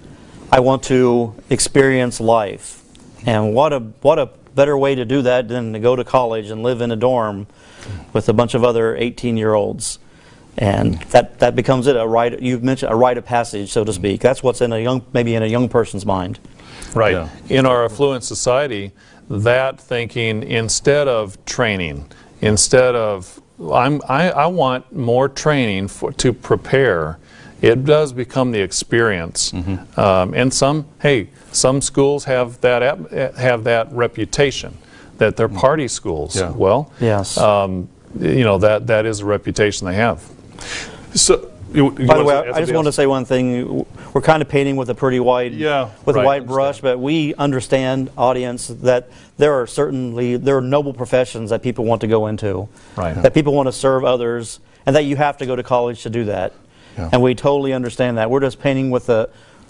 I 0.51 0.59
want 0.59 0.83
to 0.83 1.33
experience 1.49 2.19
life. 2.19 2.81
And 3.25 3.53
what 3.53 3.73
a, 3.73 3.79
what 3.79 4.19
a 4.19 4.29
better 4.53 4.77
way 4.77 4.95
to 4.95 5.03
do 5.03 5.21
that 5.23 5.47
than 5.47 5.73
to 5.73 5.79
go 5.79 5.95
to 5.95 6.03
college 6.03 6.49
and 6.49 6.63
live 6.63 6.81
in 6.81 6.91
a 6.91 6.95
dorm 6.95 7.47
with 8.13 8.29
a 8.29 8.33
bunch 8.33 8.53
of 8.53 8.63
other 8.63 8.95
18 8.95 9.37
year 9.37 9.53
olds. 9.53 9.99
And 10.57 11.01
that, 11.11 11.39
that 11.39 11.55
becomes 11.55 11.87
it, 11.87 11.95
a 11.95 12.07
rite, 12.07 12.41
you've 12.41 12.63
mentioned 12.63 12.91
a 12.91 12.95
rite 12.95 13.17
of 13.17 13.25
passage, 13.25 13.71
so 13.71 13.83
to 13.83 13.91
speak. 13.91 14.21
That's 14.21 14.41
what's 14.41 14.61
in 14.61 14.71
a 14.71 14.79
young, 14.79 15.05
maybe 15.13 15.35
in 15.35 15.43
a 15.43 15.47
young 15.47 15.67
person's 15.67 16.05
mind. 16.05 16.39
Right. 16.93 17.11
Yeah. 17.13 17.29
In 17.49 17.65
our 17.65 17.83
affluent 17.85 18.23
society, 18.23 18.91
that 19.29 19.79
thinking 19.79 20.43
instead 20.43 21.07
of 21.07 21.43
training, 21.45 22.09
instead 22.41 22.95
of 22.95 23.41
I'm, 23.71 24.01
I, 24.07 24.31
I 24.31 24.45
want 24.47 24.93
more 24.93 25.29
training 25.29 25.87
for, 25.87 26.11
to 26.13 26.33
prepare. 26.33 27.17
It 27.61 27.85
does 27.85 28.11
become 28.11 28.51
the 28.51 28.59
experience, 28.61 29.53
um, 29.97 30.33
and 30.35 30.53
some 30.53 30.85
hey, 31.01 31.29
some 31.53 31.81
schools 31.81 32.25
have 32.25 32.59
that 32.61 32.83
ap- 32.83 33.09
have 33.37 33.63
that 33.63 33.91
reputation 33.93 34.77
that 35.17 35.37
they're 35.37 35.47
party 35.49 35.87
schools. 35.87 36.35
Yeah. 36.35 36.51
Well, 36.51 36.91
Yes. 36.99 37.37
um, 37.37 37.87
you 38.19 38.43
know 38.43 38.57
that 38.59 38.87
that 38.87 39.05
is 39.05 39.21
a 39.21 39.25
reputation 39.25 39.87
they 39.87 39.95
have. 39.95 40.21
So, 41.13 41.51
you, 41.73 41.91
you 41.97 42.07
By 42.07 42.17
the 42.17 42.23
way, 42.23 42.35
I 42.35 42.43
just 42.43 42.55
something 42.57 42.75
want 42.75 42.85
to 42.85 42.91
say 42.91 43.05
one 43.05 43.25
thing. 43.25 43.85
We're 44.13 44.21
kind 44.21 44.41
of 44.41 44.47
painting 44.47 44.77
with 44.77 44.89
a 44.89 44.95
pretty 44.95 45.19
wide, 45.19 45.53
Yeah, 45.53 45.91
with 46.05 46.15
right, 46.15 46.23
a 46.23 46.25
wide 46.25 46.47
brush, 46.47 46.79
but 46.79 46.99
we 46.99 47.33
understand, 47.35 48.09
audience, 48.17 48.67
that 48.67 49.09
there 49.37 49.53
are 49.53 49.67
certainly 49.67 50.37
there 50.37 50.57
are 50.57 50.61
noble 50.61 50.93
professions 50.93 51.49
that 51.49 51.61
people 51.61 51.83
want 51.85 52.01
to 52.01 52.07
go 52.07 52.27
into, 52.27 52.69
Right. 52.95 53.13
That 53.13 53.33
people 53.33 53.53
want 53.53 53.67
to 53.67 53.73
serve 53.73 54.05
others, 54.05 54.59
and 54.85 54.95
that 54.95 55.03
you 55.03 55.15
have 55.17 55.37
to 55.37 55.45
go 55.45 55.55
to 55.55 55.63
college 55.63 56.03
to 56.03 56.09
do 56.09 56.25
that. 56.25 56.53
Yeah. 56.97 57.09
And 57.11 57.21
we 57.21 57.35
totally 57.35 57.73
understand 57.73 58.17
that. 58.17 58.29
We're 58.29 58.39
just 58.39 58.59
painting 58.59 58.89
with 58.89 59.09
a, 59.09 59.29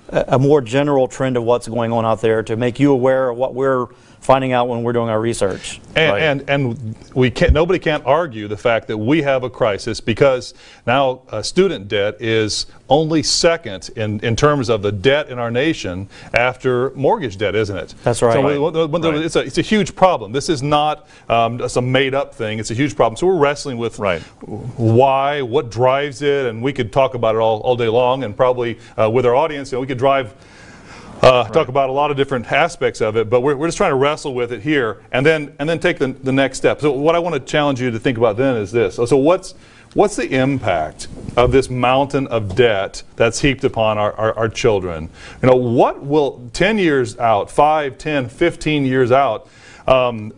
a 0.09 0.37
more 0.39 0.61
general 0.61 1.07
trend 1.07 1.37
of 1.37 1.43
what's 1.43 1.67
going 1.67 1.91
on 1.91 2.05
out 2.05 2.21
there 2.21 2.43
to 2.43 2.55
make 2.55 2.79
you 2.79 2.91
aware 2.91 3.29
of 3.29 3.37
what 3.37 3.53
we're 3.55 3.87
finding 4.19 4.53
out 4.53 4.67
when 4.67 4.81
we're 4.81 4.93
doing 4.93 5.07
our 5.09 5.19
research. 5.21 5.79
And, 5.95 6.11
Right. 6.11 6.21
and 6.23 6.49
and 6.49 6.95
we 7.13 7.29
can't. 7.29 7.53
Nobody 7.53 7.77
can't 7.77 8.03
argue 8.07 8.47
the 8.47 8.57
fact 8.57 8.87
that 8.87 8.97
we 8.97 9.21
have 9.21 9.43
a 9.43 9.49
crisis 9.51 10.01
because 10.01 10.55
now 10.87 11.21
uh, 11.29 11.43
student 11.43 11.87
debt 11.87 12.17
is 12.19 12.65
only 12.89 13.21
second 13.23 13.89
in, 13.95 14.19
in 14.21 14.35
terms 14.35 14.69
of 14.69 14.81
the 14.81 14.91
debt 14.91 15.29
in 15.29 15.37
our 15.39 15.49
nation 15.51 16.07
after 16.33 16.89
mortgage 16.91 17.37
debt, 17.37 17.53
isn't 17.55 17.77
it? 17.77 17.93
That's 18.03 18.21
right. 18.23 18.33
So 18.33 18.41
Right. 18.43 18.59
when- 18.59 18.73
when- 18.73 18.91
when 19.01 19.01
Right. 19.15 19.25
it's 19.25 19.35
a 19.35 19.39
it's 19.41 19.57
a 19.59 19.61
huge 19.63 19.95
problem. 19.95 20.31
This 20.31 20.49
is 20.49 20.63
not 20.63 21.07
um, 21.29 21.67
some 21.69 21.91
made 21.91 22.15
up 22.15 22.33
thing. 22.33 22.57
It's 22.57 22.71
a 22.71 22.75
huge 22.75 22.95
problem. 22.95 23.17
So 23.17 23.27
we're 23.27 23.37
wrestling 23.37 23.77
with 23.77 23.99
Right. 23.99 24.21
why, 24.41 25.41
what 25.43 25.69
drives 25.69 26.21
it, 26.23 26.47
and 26.47 26.61
we 26.63 26.73
could 26.73 26.91
talk 26.91 27.13
about 27.13 27.35
it 27.35 27.39
all, 27.39 27.59
all 27.61 27.75
day 27.75 27.87
long, 27.89 28.23
and 28.23 28.35
probably 28.35 28.79
uh, 28.99 29.09
with 29.09 29.25
our 29.25 29.35
audience, 29.35 29.71
you 29.71 29.75
know, 29.77 29.81
we 29.81 29.87
could 29.87 29.94
drive 29.95 30.33
uh, 31.21 31.47
talk 31.49 31.69
about 31.69 31.89
a 31.89 31.91
lot 31.91 32.11
of 32.11 32.17
different 32.17 32.51
aspects 32.51 33.01
of 33.01 33.15
it, 33.15 33.29
but 33.29 33.41
we're, 33.41 33.55
we're 33.55 33.67
just 33.67 33.77
trying 33.77 33.91
to 33.91 33.95
wrestle 33.95 34.33
with 34.33 34.51
it 34.51 34.61
here, 34.61 35.01
and 35.11 35.25
then 35.25 35.55
and 35.59 35.67
then 35.67 35.79
take 35.79 35.97
the, 35.97 36.07
the 36.07 36.31
next 36.31 36.57
step. 36.57 36.81
So 36.81 36.91
what 36.91 37.15
I 37.15 37.19
want 37.19 37.33
to 37.33 37.39
challenge 37.39 37.81
you 37.81 37.89
to 37.91 37.99
think 37.99 38.17
about 38.17 38.37
then 38.37 38.55
is 38.57 38.71
this: 38.71 38.95
so 38.95 39.17
what's 39.17 39.53
what's 39.93 40.15
the 40.15 40.29
impact 40.35 41.07
of 41.35 41.51
this 41.51 41.69
mountain 41.69 42.27
of 42.27 42.55
debt 42.55 43.01
that's 43.15 43.39
heaped 43.39 43.63
upon 43.63 43.97
our, 43.97 44.13
our, 44.13 44.33
our 44.37 44.49
children? 44.49 45.09
You 45.41 45.49
know, 45.49 45.55
what 45.55 46.03
will 46.03 46.49
10 46.53 46.77
years 46.77 47.17
out, 47.17 47.49
5, 47.49 47.97
10, 47.97 48.29
15 48.29 48.85
years 48.85 49.11
out, 49.11 49.47
um, 49.87 50.31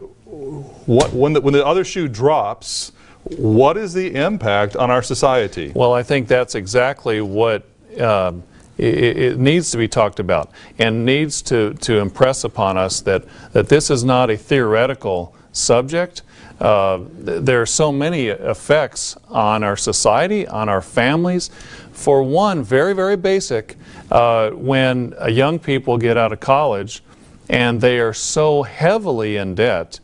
what 0.85 1.11
when 1.11 1.33
the, 1.33 1.41
when 1.41 1.53
the 1.53 1.65
other 1.65 1.83
shoe 1.83 2.07
drops? 2.07 2.91
What 3.35 3.75
is 3.75 3.93
the 3.93 4.15
impact 4.15 4.77
on 4.77 4.89
our 4.89 5.03
society? 5.03 5.73
Well, 5.75 5.91
I 5.91 6.01
think 6.01 6.29
that's 6.29 6.55
exactly 6.55 7.19
what 7.19 7.65
um, 7.99 8.43
i 8.79 8.81
it 8.81 9.37
needs 9.37 9.71
to 9.71 9.77
be 9.77 9.87
talked 9.87 10.19
about 10.19 10.51
and 10.77 11.05
needs 11.05 11.41
to, 11.43 11.73
to 11.75 11.99
impress 11.99 12.43
upon 12.43 12.77
us 12.77 13.01
that, 13.01 13.23
that 13.53 13.69
this 13.69 13.89
is 13.89 14.03
not 14.03 14.29
a 14.29 14.37
theoretical 14.37 15.35
subject. 15.51 16.21
Uh, 16.59 16.99
th- 17.25 17.43
there 17.43 17.61
are 17.61 17.65
so 17.65 17.91
many 17.91 18.27
effects 18.27 19.17
on 19.29 19.63
our 19.63 19.77
society, 19.77 20.47
on 20.47 20.69
our 20.69 20.81
families. 20.81 21.49
For 21.91 22.21
one, 22.23 22.63
very, 22.63 22.93
very 22.93 23.17
basic, 23.17 23.75
uh, 24.11 24.51
when 24.51 25.13
young 25.29 25.59
people 25.59 25.97
get 25.97 26.17
out 26.17 26.31
of 26.31 26.39
college, 26.39 27.03
and 27.49 27.81
they 27.81 27.99
are 27.99 28.13
so 28.13 28.63
heavily 28.63 29.37
in 29.37 29.55
debt, 29.55 29.99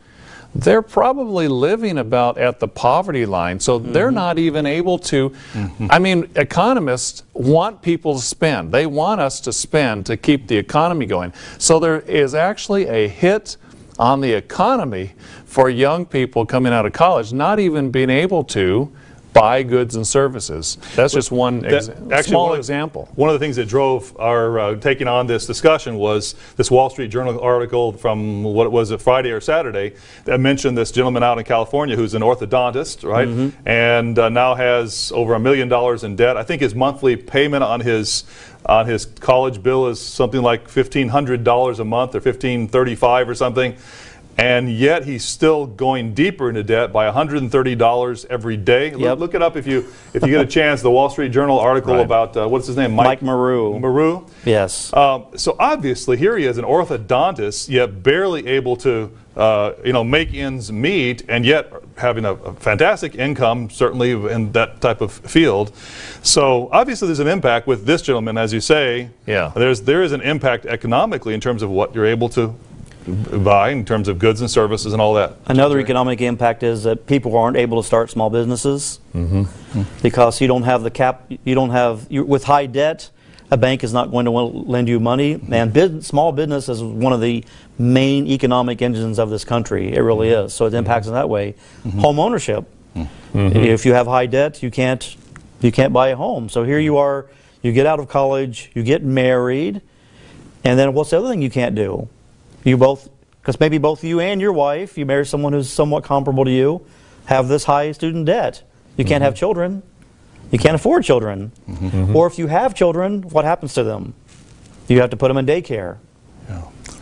they're 0.56 0.82
probably 0.82 1.48
living 1.48 1.98
about 1.98 2.38
at 2.38 2.60
the 2.60 2.68
poverty 2.68 3.26
line. 3.26 3.60
So 3.60 3.80
they're 3.80 4.08
mm-hmm. 4.08 4.16
not 4.16 4.40
even 4.40 4.66
able 4.66 5.00
to. 5.00 5.30
Mm-hmm. 5.54 5.88
I 5.90 6.00
mean, 6.00 6.30
economists 6.36 7.24
want 7.34 7.82
people 7.82 8.16
to 8.16 8.22
spend. 8.22 8.72
They 8.72 8.86
want 8.86 9.20
us 9.20 9.40
to 9.42 9.54
spend 9.54 10.06
to 10.08 10.18
keep 10.18 10.48
the 10.48 10.58
economy 10.58 11.06
going. 11.06 11.34
So 11.58 11.80
there 11.80 12.02
is 12.02 12.36
actually 12.36 12.88
a 12.88 13.08
hit 13.08 13.58
on 14.00 14.22
the 14.22 14.34
economy 14.34 15.14
for 15.46 15.70
young 15.70 16.06
people 16.06 16.46
coming 16.46 16.74
out 16.74 16.86
of 16.86 16.94
college 16.94 17.32
not 17.32 17.60
even 17.60 17.92
being 17.92 18.10
able 18.10 18.44
to 18.44 18.92
buy 19.34 19.64
goods 19.64 19.96
and 19.96 20.08
services. 20.08 20.78
That's 20.96 21.14
just 21.14 21.32
one 21.32 21.60
That- 21.62 22.26
small 22.26 22.44
one 22.46 22.52
of- 22.54 22.58
example. 22.60 23.10
One 23.16 23.30
of 23.30 23.34
the 23.34 23.40
things 23.40 23.56
that 23.56 23.68
drove 23.68 24.16
our 24.20 24.60
uh, 24.60 24.76
taking 24.76 25.08
on 25.08 25.28
this 25.28 25.46
discussion 25.48 25.96
was 25.98 26.36
this 26.56 26.70
Wall 26.70 26.90
Street 26.90 27.10
Journal 27.10 27.40
article 27.42 27.92
from 27.94 28.44
what 28.44 28.72
was 28.72 28.92
it 28.92 29.02
Friday 29.02 29.32
or 29.32 29.42
Saturday 29.42 29.94
that 30.26 30.40
mentioned 30.40 30.78
this 30.78 30.92
gentleman 30.92 31.24
out 31.24 31.38
in 31.40 31.44
California 31.46 31.96
who's 31.96 32.14
an 32.14 32.22
orthodontist, 32.22 33.04
right, 33.08 33.28
and 33.66 34.18
uh, 34.20 34.30
now 34.30 34.56
has 34.56 35.12
over 35.16 35.34
a 35.34 35.40
million 35.40 35.68
dollars 35.68 36.04
in 36.04 36.16
debt. 36.16 36.38
I 36.38 36.44
think 36.44 36.62
his 36.62 36.76
monthly 36.76 37.16
payment 37.16 37.64
on 37.64 37.80
his 37.82 38.24
on 38.66 38.86
his 38.86 39.06
college 39.06 39.62
bill 39.62 39.88
is 39.88 40.00
something 40.00 40.42
like 40.42 40.70
fifteen 40.70 41.10
hundred 41.10 41.44
dollars 41.44 41.80
a 41.80 41.86
month 41.86 42.16
or 42.16 42.22
fifteen 42.22 42.68
thirty 42.68 42.96
five 42.96 43.28
or 43.28 43.36
something. 43.36 43.76
And 44.38 44.72
yet 44.72 45.06
he's 45.06 45.24
still 45.24 45.68
going 45.68 46.14
deeper 46.16 46.50
into 46.50 46.64
debt 46.64 46.92
by 46.92 47.06
$130 47.12 48.26
every 48.30 48.58
day. 48.58 48.92
Look- 48.92 49.02
Yep. 49.02 49.20
Look 49.20 49.36
it 49.36 49.42
up 49.42 49.56
if 49.58 49.68
you 49.68 49.86
if 50.14 50.22
you 50.24 50.30
get 50.30 50.42
a 50.42 50.46
chance. 50.46 50.82
The 50.82 50.90
Wall 50.92 51.10
Street 51.10 51.32
Journal 51.32 51.60
article 51.60 51.94
Right. 51.96 52.06
about 52.06 52.36
uh, 52.38 52.48
what's 52.48 52.68
his 52.68 52.76
name, 52.78 52.94
Mike 52.94 53.22
Meru. 53.22 53.80
Meru. 53.80 54.26
Yes. 54.46 54.92
Um, 54.94 55.26
so 55.36 55.56
obviously 55.60 56.18
here 56.18 56.38
he 56.38 56.46
is, 56.46 56.58
an 56.58 56.66
orthodontist, 56.66 57.70
yet 57.70 58.02
barely 58.02 58.48
able 58.48 58.76
to 58.78 59.12
uh, 59.36 59.74
you 59.84 59.94
know 59.94 60.04
make 60.04 60.34
ends 60.34 60.72
meet, 60.72 61.24
and 61.28 61.46
yet 61.46 61.72
having 61.98 62.24
a, 62.26 62.34
a 62.34 62.54
fantastic 62.54 63.16
income, 63.16 63.70
certainly 63.70 64.12
in 64.12 64.52
that 64.54 64.80
type 64.82 65.02
of 65.02 65.12
field. 65.12 65.72
So 66.24 66.70
obviously 66.72 67.08
there's 67.08 67.20
an 67.20 67.28
impact 67.28 67.68
with 67.68 67.86
this 67.86 68.02
gentleman, 68.02 68.38
as 68.38 68.54
you 68.54 68.62
say. 68.62 69.10
Yeah. 69.28 69.52
There's 69.56 69.82
there 69.82 70.02
is 70.04 70.12
an 70.12 70.22
impact 70.22 70.66
economically 70.66 71.34
in 71.34 71.40
terms 71.42 71.62
of 71.62 71.70
what 71.70 71.94
you're 71.96 72.06
able 72.06 72.30
to 72.30 72.56
buy 73.06 73.70
in 73.70 73.86
terms 73.86 74.08
of 74.08 74.20
goods 74.20 74.42
and 74.42 74.50
services 74.50 74.94
and 74.94 75.02
all 75.02 75.14
that. 75.16 75.36
Another 75.46 75.80
economic 75.80 76.22
impact 76.22 76.64
is 76.64 76.84
that 76.84 77.06
people 77.06 77.38
aren't 77.38 77.58
able 77.58 77.82
to 77.82 77.86
start 77.86 78.10
small 78.10 78.30
businesses 78.30 79.00
mm-hmm. 79.14 79.84
because 80.02 80.40
you 80.42 80.48
don't 80.48 80.64
have 80.64 80.84
the 80.84 80.92
cap. 80.92 81.30
You 81.44 81.56
don't 81.56 81.72
have 81.72 82.08
you, 82.10 82.24
with 82.24 82.44
high 82.46 82.66
debt. 82.66 83.10
A 83.52 83.58
bank 83.58 83.84
is 83.84 83.94
not 83.94 84.10
going 84.10 84.26
to 84.26 84.32
lend 84.32 84.88
you 84.88 85.00
money, 85.00 85.40
and 85.52 85.72
bus 85.72 86.08
small 86.08 86.32
business 86.32 86.70
is 86.70 86.82
one 86.82 87.14
of 87.14 87.22
the 87.22 87.44
main 87.78 88.26
economic 88.26 88.82
engines 88.82 89.20
of 89.20 89.30
this 89.30 89.46
country. 89.46 89.94
It 89.94 90.00
really 90.00 90.30
mm-hmm. 90.30 90.48
is. 90.48 90.54
So 90.56 90.66
it 90.66 90.74
impacts 90.74 91.06
in 91.06 91.14
that 91.14 91.30
way. 91.30 91.54
Mm-hmm. 91.84 92.00
Home 92.00 92.20
ownership. 92.20 92.66
If 93.36 93.86
you 93.86 93.94
have 93.94 94.08
high 94.08 94.26
debt, 94.26 94.64
you 94.64 94.72
can't 94.72 95.16
you 95.62 95.72
can't 95.72 95.94
buy 95.94 96.10
a 96.10 96.16
home. 96.16 96.50
So 96.50 96.64
here 96.64 96.80
you 96.80 96.98
are. 96.98 97.28
You 97.62 97.72
get 97.72 97.86
out 97.86 98.00
of 98.00 98.08
college. 98.08 98.72
You 98.74 98.84
get 98.84 99.04
married, 99.04 99.82
and 100.64 100.80
then 100.80 100.94
what's 100.94 101.12
the 101.12 101.20
other 101.20 101.30
thing 101.30 101.42
you 101.42 101.50
can't 101.50 101.76
do? 101.76 102.10
You 102.64 102.78
both, 102.78 103.10
because 103.42 103.60
maybe 103.60 103.78
both 103.78 104.04
you 104.04 104.20
and 104.20 104.40
your 104.42 104.54
wife, 104.54 104.98
you 104.98 105.06
marry 105.06 105.26
someone 105.26 105.54
who's 105.54 105.70
somewhat 105.70 106.04
comparable 106.04 106.46
to 106.46 106.52
you, 106.52 106.86
have 107.26 107.48
this 107.48 107.64
high 107.66 107.92
student 107.92 108.26
debt. 108.26 108.64
You 108.98 109.06
can't 109.06 109.24
have 109.24 109.36
children. 109.36 109.84
You 110.52 110.60
can't 110.60 110.76
afford 110.76 111.04
children. 111.04 111.52
Or 112.14 112.28
if 112.28 112.38
you 112.38 112.48
have 112.48 112.76
children, 112.76 113.24
what 113.24 113.44
happens 113.44 113.74
to 113.74 113.84
them? 113.84 114.14
You 114.88 115.02
have 115.02 115.10
to 115.10 115.18
put 115.18 115.30
them 115.30 115.38
in 115.38 115.46
daycare. 115.46 115.98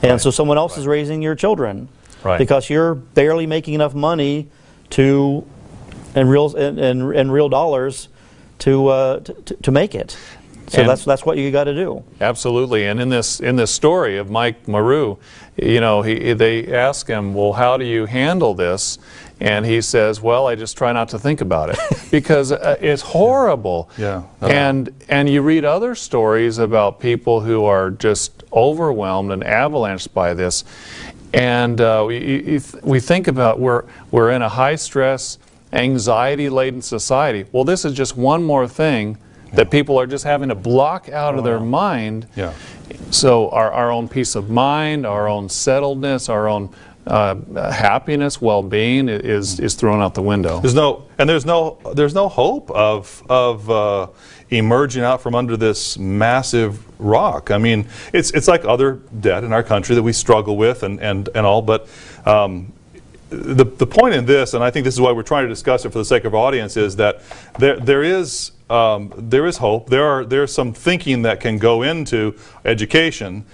And 0.04 0.20
so 0.22 0.32
someone 0.32 0.58
else 0.58 0.78
is 0.78 0.88
raising 0.88 1.22
your 1.22 1.36
children. 1.36 1.88
Right. 2.24 2.38
Because 2.38 2.70
you're 2.70 2.96
barely 2.96 3.46
making 3.48 3.74
enough 3.74 3.94
money 3.94 4.50
to, 4.92 5.46
in 6.16 6.28
real, 6.28 6.56
in, 6.56 6.80
in, 6.80 7.14
in 7.14 7.32
real 7.32 7.50
dollars, 7.50 8.08
to, 8.60 8.88
uh, 8.88 9.20
to- 9.20 9.34
to 9.56 9.72
make 9.72 9.96
it. 9.96 10.18
So 10.72 10.80
And- 10.80 10.90
that's, 10.90 11.04
that's 11.04 11.26
what 11.26 11.38
you 11.38 11.52
got 11.52 11.66
to 11.66 11.74
do. 11.76 12.02
Absolutely, 12.22 12.86
and 12.88 13.02
in 13.02 13.10
this 13.10 13.42
in 13.42 13.58
this 13.58 13.72
story 13.72 14.18
of 14.18 14.30
Mike 14.30 14.70
Meru, 14.70 15.18
you 15.58 15.82
know, 15.82 16.02
he, 16.02 16.32
they 16.32 16.74
ask 16.74 17.08
him, 17.08 17.34
"Well, 17.34 17.52
how 17.54 17.76
do 17.76 17.84
you 17.84 18.06
handle 18.06 18.54
this?" 18.54 18.98
And 19.42 19.66
he 19.66 19.82
says, 19.82 20.22
"Well, 20.22 20.48
I 20.48 20.56
just 20.56 20.78
try 20.78 20.94
not 20.94 21.10
to 21.10 21.20
think 21.20 21.42
about 21.42 21.72
it 21.72 21.78
because 22.12 22.54
uh, 22.54 22.78
it's 22.80 23.02
horrible." 23.02 23.90
Yeah. 23.98 24.24
And 24.42 24.94
and 25.10 25.28
you 25.30 25.42
read 25.42 25.66
other 25.66 25.94
stories 25.94 26.58
about 26.58 27.02
people 27.02 27.42
who 27.42 27.66
are 27.66 27.92
just 27.92 28.44
overwhelmed 28.54 29.32
and 29.34 29.44
avalanched 29.44 30.14
by 30.14 30.34
this, 30.34 30.64
and 31.34 31.82
uh, 31.82 32.06
we 32.08 32.18
you- 32.18 32.44
you 32.54 32.60
th- 32.62 32.82
we 32.84 33.02
think 33.02 33.28
about 33.28 33.60
we're 33.60 33.84
we're 34.12 34.32
in 34.32 34.42
a 34.42 34.48
high 34.50 34.76
stress, 34.78 35.38
anxiety 35.74 36.48
laden 36.50 36.82
society. 36.82 37.44
Well, 37.52 37.66
this 37.66 37.84
is 37.84 37.92
just 37.94 38.16
one 38.16 38.42
more 38.44 38.70
thing. 38.70 39.18
That 39.54 39.70
people 39.70 40.00
are 40.00 40.08
just 40.08 40.24
having 40.24 40.50
to 40.50 40.56
block 40.56 41.10
out 41.10 41.38
of 41.38 41.44
their 41.44 41.60
mind. 41.60 42.28
Yeah. 42.36 42.54
So 43.10 43.50
our, 43.50 43.72
our 43.72 43.92
own 43.92 44.08
peace 44.08 44.36
of 44.36 44.50
mind, 44.50 45.06
our 45.06 45.28
own 45.28 45.50
settledness, 45.50 46.30
our 46.30 46.48
own 46.48 46.70
uh, 47.06 47.36
happiness, 47.72 48.40
well-being 48.40 49.10
is 49.10 49.60
is 49.60 49.76
thrown 49.76 50.02
out 50.02 50.14
the 50.14 50.22
window. 50.22 50.60
There's 50.62 50.76
no, 50.76 51.04
and 51.18 51.30
there's 51.30 51.46
no, 51.46 51.80
there's 51.96 52.14
no 52.14 52.30
hope 52.30 52.72
of 52.72 53.24
of 53.30 53.70
uh, 53.70 54.08
emerging 54.50 55.04
out 55.04 55.22
from 55.22 55.36
under 55.36 55.58
this 55.58 55.98
massive 55.98 56.80
rock. 57.00 57.52
I 57.52 57.58
mean, 57.58 57.88
it's 58.14 58.32
it's 58.32 58.48
like 58.48 58.64
other 58.66 59.02
debt 59.20 59.44
in 59.44 59.52
our 59.52 59.64
country 59.64 59.96
that 59.96 60.04
we 60.04 60.14
struggle 60.14 60.56
with 60.56 60.84
and 60.84 61.00
and 61.02 61.28
and 61.36 61.46
all, 61.46 61.62
but. 61.62 61.90
Um, 62.26 62.74
the, 63.30 63.64
the 63.64 63.88
point 63.88 64.14
in 64.14 64.26
this, 64.26 64.54
and 64.54 64.62
I 64.62 64.72
think 64.72 64.84
this 64.84 64.94
is 64.94 65.00
why 65.00 65.14
we're 65.14 65.24
trying 65.24 65.46
to 65.46 65.50
discuss 65.50 65.86
it 65.86 65.92
for 65.94 66.00
the 66.00 66.06
sake 66.06 66.26
of 66.26 66.36
our 66.36 66.42
audience, 66.42 66.76
is 66.76 66.98
that 66.98 67.22
there, 67.58 67.80
there 67.80 68.04
is 68.04 68.52
um, 68.72 69.12
there 69.18 69.46
is 69.46 69.58
hope. 69.58 69.90
There 69.90 70.06
are 70.06 70.24
there's 70.26 70.54
some 70.54 70.74
thinking 70.74 71.24
that 71.24 71.42
can 71.42 71.58
go 71.58 71.82
into 71.82 72.36
education 72.64 73.46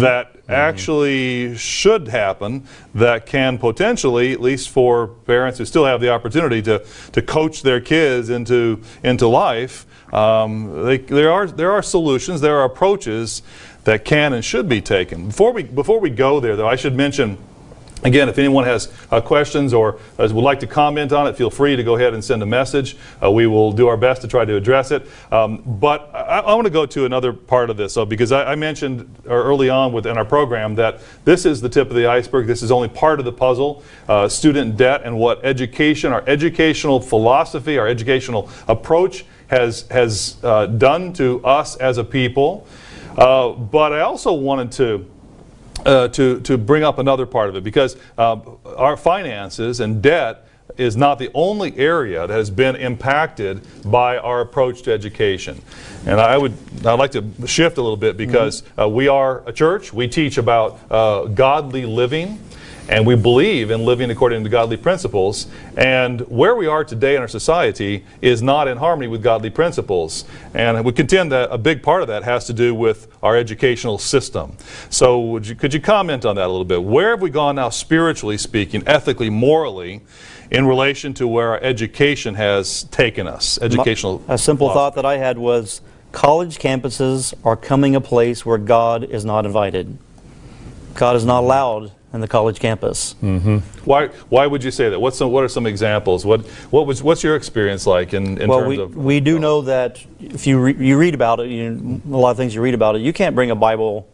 that 0.00 0.32
actually 0.48 1.56
should 1.56 2.08
happen. 2.08 2.64
That 2.94 3.26
can 3.26 3.58
potentially, 3.58 4.32
at 4.32 4.40
least 4.40 4.70
for 4.70 5.08
parents 5.08 5.58
who 5.58 5.64
still 5.64 5.84
have 5.84 6.00
the 6.00 6.10
opportunity 6.10 6.62
to 6.62 6.84
to 7.12 7.22
coach 7.22 7.62
their 7.62 7.80
kids 7.80 8.28
into 8.28 8.82
into 9.02 9.28
life. 9.28 9.86
Um, 10.12 10.84
they, 10.84 10.98
there 10.98 11.30
are 11.30 11.46
there 11.46 11.70
are 11.70 11.82
solutions. 11.82 12.40
There 12.40 12.56
are 12.58 12.64
approaches 12.64 13.42
that 13.84 14.04
can 14.04 14.32
and 14.32 14.44
should 14.44 14.68
be 14.68 14.80
taken. 14.80 15.28
Before 15.28 15.52
we 15.52 15.62
before 15.62 16.00
we 16.00 16.10
go 16.10 16.40
there, 16.40 16.56
though, 16.56 16.68
I 16.68 16.76
should 16.76 16.96
mention. 16.96 17.38
Again, 18.04 18.28
if 18.28 18.38
anyone 18.38 18.64
has 18.64 18.92
uh, 19.10 19.22
questions 19.22 19.72
or 19.72 19.98
uh, 20.18 20.28
would 20.30 20.44
like 20.44 20.60
to 20.60 20.66
comment 20.66 21.12
on 21.12 21.26
it, 21.26 21.36
feel 21.36 21.50
free 21.50 21.76
to 21.76 21.82
go 21.82 21.96
ahead 21.96 22.12
and 22.12 22.22
send 22.22 22.42
a 22.42 22.46
message. 22.46 22.96
Uh, 23.22 23.30
we 23.30 23.46
will 23.46 23.72
do 23.72 23.88
our 23.88 23.96
best 23.96 24.20
to 24.20 24.28
try 24.28 24.44
to 24.44 24.54
address 24.54 24.90
it. 24.90 25.08
Um, 25.32 25.62
but 25.64 26.10
I, 26.14 26.40
I 26.40 26.54
want 26.54 26.66
to 26.66 26.70
go 26.70 26.84
to 26.84 27.06
another 27.06 27.32
part 27.32 27.70
of 27.70 27.78
this, 27.78 27.94
though, 27.94 28.04
because 28.04 28.32
I, 28.32 28.52
I 28.52 28.54
mentioned 28.54 29.12
uh, 29.26 29.30
early 29.30 29.70
on 29.70 29.92
within 29.92 30.18
our 30.18 30.26
program 30.26 30.74
that 30.74 31.00
this 31.24 31.46
is 31.46 31.62
the 31.62 31.70
tip 31.70 31.88
of 31.88 31.96
the 31.96 32.06
iceberg. 32.06 32.46
This 32.46 32.62
is 32.62 32.70
only 32.70 32.88
part 32.88 33.18
of 33.18 33.24
the 33.24 33.32
puzzle. 33.32 33.82
Uh, 34.08 34.28
student 34.28 34.76
debt 34.76 35.00
and 35.04 35.18
what 35.18 35.42
education, 35.42 36.12
our 36.12 36.22
educational 36.26 37.00
philosophy, 37.00 37.78
our 37.78 37.88
educational 37.88 38.50
approach 38.68 39.24
has 39.48 39.86
has 39.90 40.36
uh, 40.42 40.66
done 40.66 41.12
to 41.14 41.42
us 41.44 41.76
as 41.76 41.98
a 41.98 42.04
people. 42.04 42.66
But 43.16 43.92
I 43.92 44.00
also 44.00 44.34
wanted 44.34 44.70
to 44.72 45.06
uh, 45.84 46.08
to, 46.08 46.40
to 46.40 46.58
bring 46.58 46.82
up 46.82 46.98
another 46.98 47.26
part 47.26 47.48
of 47.48 47.56
it 47.56 47.64
because 47.64 47.96
uh, 48.18 48.40
our 48.76 48.96
finances 48.96 49.80
and 49.80 50.02
debt 50.02 50.46
is 50.76 50.96
not 50.96 51.18
the 51.18 51.30
only 51.32 51.76
area 51.78 52.26
that 52.26 52.34
has 52.34 52.50
been 52.50 52.76
impacted 52.76 53.66
by 53.84 54.18
our 54.18 54.40
approach 54.40 54.82
to 54.82 54.92
education. 54.92 55.60
And 56.06 56.20
I 56.20 56.36
would 56.36 56.54
I'd 56.84 56.98
like 56.98 57.12
to 57.12 57.24
shift 57.46 57.78
a 57.78 57.82
little 57.82 57.96
bit 57.96 58.16
because 58.16 58.62
uh, 58.78 58.88
we 58.88 59.08
are 59.08 59.42
a 59.48 59.52
church. 59.52 59.92
We 59.92 60.08
teach 60.08 60.38
about 60.38 60.78
uh, 60.90 61.24
godly 61.26 61.86
living. 61.86 62.40
And 62.88 63.04
we 63.04 63.16
believe 63.16 63.70
in 63.70 63.84
living 63.84 64.10
according 64.10 64.44
to 64.44 64.50
godly 64.50 64.76
principles. 64.76 65.48
And 65.76 66.20
where 66.22 66.54
we 66.54 66.66
are 66.66 66.84
today 66.84 67.16
in 67.16 67.22
our 67.22 67.28
society 67.28 68.04
is 68.22 68.42
not 68.42 68.68
in 68.68 68.78
harmony 68.78 69.08
with 69.08 69.22
godly 69.22 69.50
principles. 69.50 70.24
And 70.54 70.84
we 70.84 70.92
contend 70.92 71.32
that 71.32 71.50
a 71.50 71.58
big 71.58 71.82
part 71.82 72.02
of 72.02 72.08
that 72.08 72.22
has 72.22 72.46
to 72.46 72.52
do 72.52 72.74
with 72.74 73.08
our 73.22 73.36
educational 73.36 73.98
system. 73.98 74.56
So, 74.88 75.20
would 75.20 75.48
you, 75.48 75.54
could 75.56 75.74
you 75.74 75.80
comment 75.80 76.24
on 76.24 76.36
that 76.36 76.46
a 76.46 76.48
little 76.48 76.64
bit? 76.64 76.82
Where 76.82 77.10
have 77.10 77.22
we 77.22 77.30
gone 77.30 77.56
now, 77.56 77.70
spiritually 77.70 78.38
speaking, 78.38 78.84
ethically, 78.86 79.30
morally, 79.30 80.02
in 80.50 80.64
relation 80.64 81.12
to 81.14 81.26
where 81.26 81.50
our 81.50 81.60
education 81.62 82.36
has 82.36 82.84
taken 82.84 83.26
us? 83.26 83.58
Educational. 83.60 84.22
A 84.28 84.38
simple 84.38 84.72
thought 84.72 84.94
that 84.94 85.04
I 85.04 85.16
had 85.16 85.38
was 85.38 85.80
college 86.12 86.58
campuses 86.58 87.34
are 87.44 87.56
coming 87.56 87.96
a 87.96 88.00
place 88.00 88.46
where 88.46 88.58
God 88.58 89.02
is 89.02 89.24
not 89.24 89.44
invited. 89.44 89.98
God 90.94 91.16
is 91.16 91.24
not 91.24 91.42
allowed 91.42 91.92
in 92.12 92.20
the 92.20 92.28
college 92.28 92.60
campus. 92.60 93.14
Mm-hmm. 93.22 93.58
Why, 93.84 94.08
why 94.28 94.46
would 94.46 94.64
you 94.64 94.70
say 94.70 94.88
that? 94.88 95.00
What's 95.00 95.18
some, 95.18 95.30
what 95.30 95.44
are 95.44 95.48
some 95.48 95.66
examples? 95.66 96.24
What, 96.24 96.46
what 96.70 96.86
was, 96.86 97.02
what's 97.02 97.22
your 97.22 97.36
experience 97.36 97.86
like 97.86 98.14
in, 98.14 98.40
in 98.40 98.48
Well, 98.48 98.60
terms 98.60 98.68
we, 98.68 98.82
of. 98.82 98.96
we 98.96 99.20
do 99.20 99.36
oh. 99.36 99.40
know 99.40 99.60
that 99.62 100.04
if 100.20 100.46
you, 100.46 100.58
re- 100.58 100.76
you 100.78 100.96
read 100.96 101.14
about 101.14 101.40
it, 101.40 101.48
you, 101.48 102.00
a 102.06 102.16
lot 102.16 102.30
of 102.30 102.36
things 102.36 102.54
you 102.54 102.62
read 102.62 102.74
about 102.74 102.96
it, 102.96 103.02
you 103.02 103.12
can't 103.12 103.34
bring 103.34 103.50
a 103.50 103.56
Bible 103.56 104.08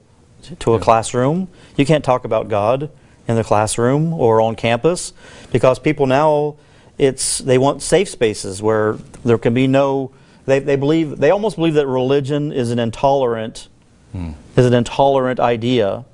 to 0.60 0.74
a 0.74 0.80
classroom. 0.80 1.48
You 1.76 1.86
can't 1.86 2.04
talk 2.04 2.24
about 2.24 2.48
God 2.48 2.90
in 3.28 3.36
the 3.36 3.44
classroom 3.44 4.12
or 4.12 4.40
on 4.40 4.56
campus 4.56 5.12
because 5.52 5.78
people 5.78 6.06
now 6.06 6.56
it's 6.98 7.38
they 7.38 7.58
want 7.58 7.82
safe 7.82 8.08
spaces 8.08 8.60
where 8.60 8.94
there 9.24 9.38
can 9.38 9.54
be 9.54 9.66
no 9.66 10.12
they, 10.46 10.58
they 10.58 10.76
believe 10.76 11.18
they 11.18 11.30
almost 11.30 11.56
believe 11.56 11.74
that 11.74 11.86
religion 11.86 12.52
is 12.52 12.70
an 12.70 12.78
intolerant 12.78 13.68
hmm. 14.12 14.32
is 14.56 14.66
an 14.66 14.74
intolerant 14.74 15.40
idea. 15.40 16.04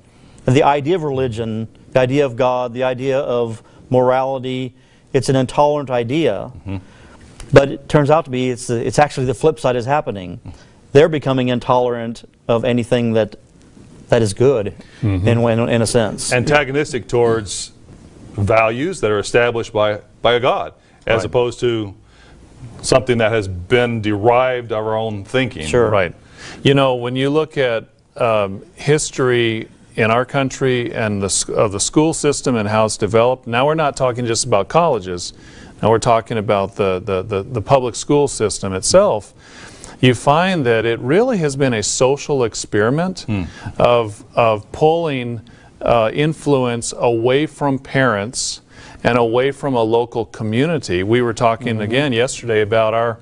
And 0.49 0.55
the 0.55 0.63
idea 0.63 0.95
of 0.95 1.03
religion, 1.03 1.67
the 1.91 1.99
idea 1.99 2.25
of 2.25 2.35
God, 2.35 2.73
the 2.73 2.81
idea 2.83 3.19
of 3.19 3.61
morality, 3.91 4.73
it's 5.13 5.29
an 5.29 5.35
intolerant 5.35 5.91
idea. 5.91 6.51
But 7.53 7.69
it 7.69 7.87
turns 7.87 8.09
out 8.09 8.25
to 8.25 8.31
be 8.31 8.49
it's, 8.49 8.65
the, 8.65 8.83
it's 8.83 8.97
actually 8.97 9.27
the 9.27 9.35
flip 9.35 9.59
side 9.59 9.75
is 9.75 9.85
happening. 9.85 10.39
They're 10.91 11.07
becoming 11.07 11.49
intolerant 11.49 12.27
of 12.47 12.65
anything 12.65 13.13
that 13.13 13.35
that 14.07 14.23
is 14.23 14.33
good 14.33 14.73
in, 15.03 15.27
in, 15.27 15.69
in 15.69 15.81
a 15.83 15.85
sense. 15.85 16.33
Antagonistic 16.33 17.07
towards 17.07 17.71
values 18.31 19.01
that 19.01 19.11
are 19.11 19.19
established 19.19 19.71
by, 19.71 20.01
by 20.23 20.33
a 20.33 20.39
God, 20.39 20.73
as 21.05 21.17
Right. 21.17 21.25
opposed 21.25 21.59
to 21.59 21.93
something 22.81 23.19
that 23.19 23.31
has 23.31 23.47
been 23.47 24.01
derived 24.01 24.71
of 24.71 24.83
our 24.83 24.97
own 24.97 25.25
thinking. 25.25 25.67
Sure. 25.67 25.91
Right. 25.91 26.15
You 26.63 26.73
know, 26.73 26.95
when 26.95 27.15
you 27.15 27.29
look 27.29 27.55
at 27.59 27.85
um, 28.17 28.65
history 28.73 29.67
in 29.99 30.09
our 30.09 30.23
country 30.23 30.93
and 30.93 31.21
the, 31.21 31.53
of 31.57 31.73
the 31.73 31.79
school 31.79 32.13
system 32.13 32.55
and 32.55 32.69
how 32.69 32.85
it's 32.85 32.95
developed, 32.95 33.45
now 33.45 33.65
we're 33.65 33.75
not 33.75 33.97
talking 33.97 34.25
just 34.25 34.45
about 34.45 34.69
colleges. 34.69 35.33
Now 35.81 35.89
we're 35.89 35.99
talking 35.99 36.37
about 36.37 36.77
the, 36.77 36.99
the, 36.99 37.21
the, 37.21 37.43
the 37.43 37.61
public 37.61 37.95
school 37.95 38.29
system 38.29 38.73
itself. 38.73 39.33
You 39.99 40.13
find 40.13 40.65
that 40.65 40.85
it 40.85 40.99
really 41.01 41.39
has 41.39 41.57
been 41.57 41.73
a 41.73 41.83
social 41.83 42.45
experiment 42.45 43.25
of, 43.77 44.23
of 44.37 44.71
pulling 44.71 45.41
uh, 45.81 46.11
influence 46.13 46.93
away 46.97 47.45
from 47.45 47.77
parents 47.77 48.61
and 49.03 49.17
away 49.17 49.51
from 49.51 49.75
a 49.75 49.83
local 49.83 50.25
community. 50.25 51.03
We 51.03 51.21
were 51.21 51.33
talking 51.33 51.81
again 51.81 52.13
yesterday 52.13 52.61
about 52.61 52.93
our, 52.93 53.19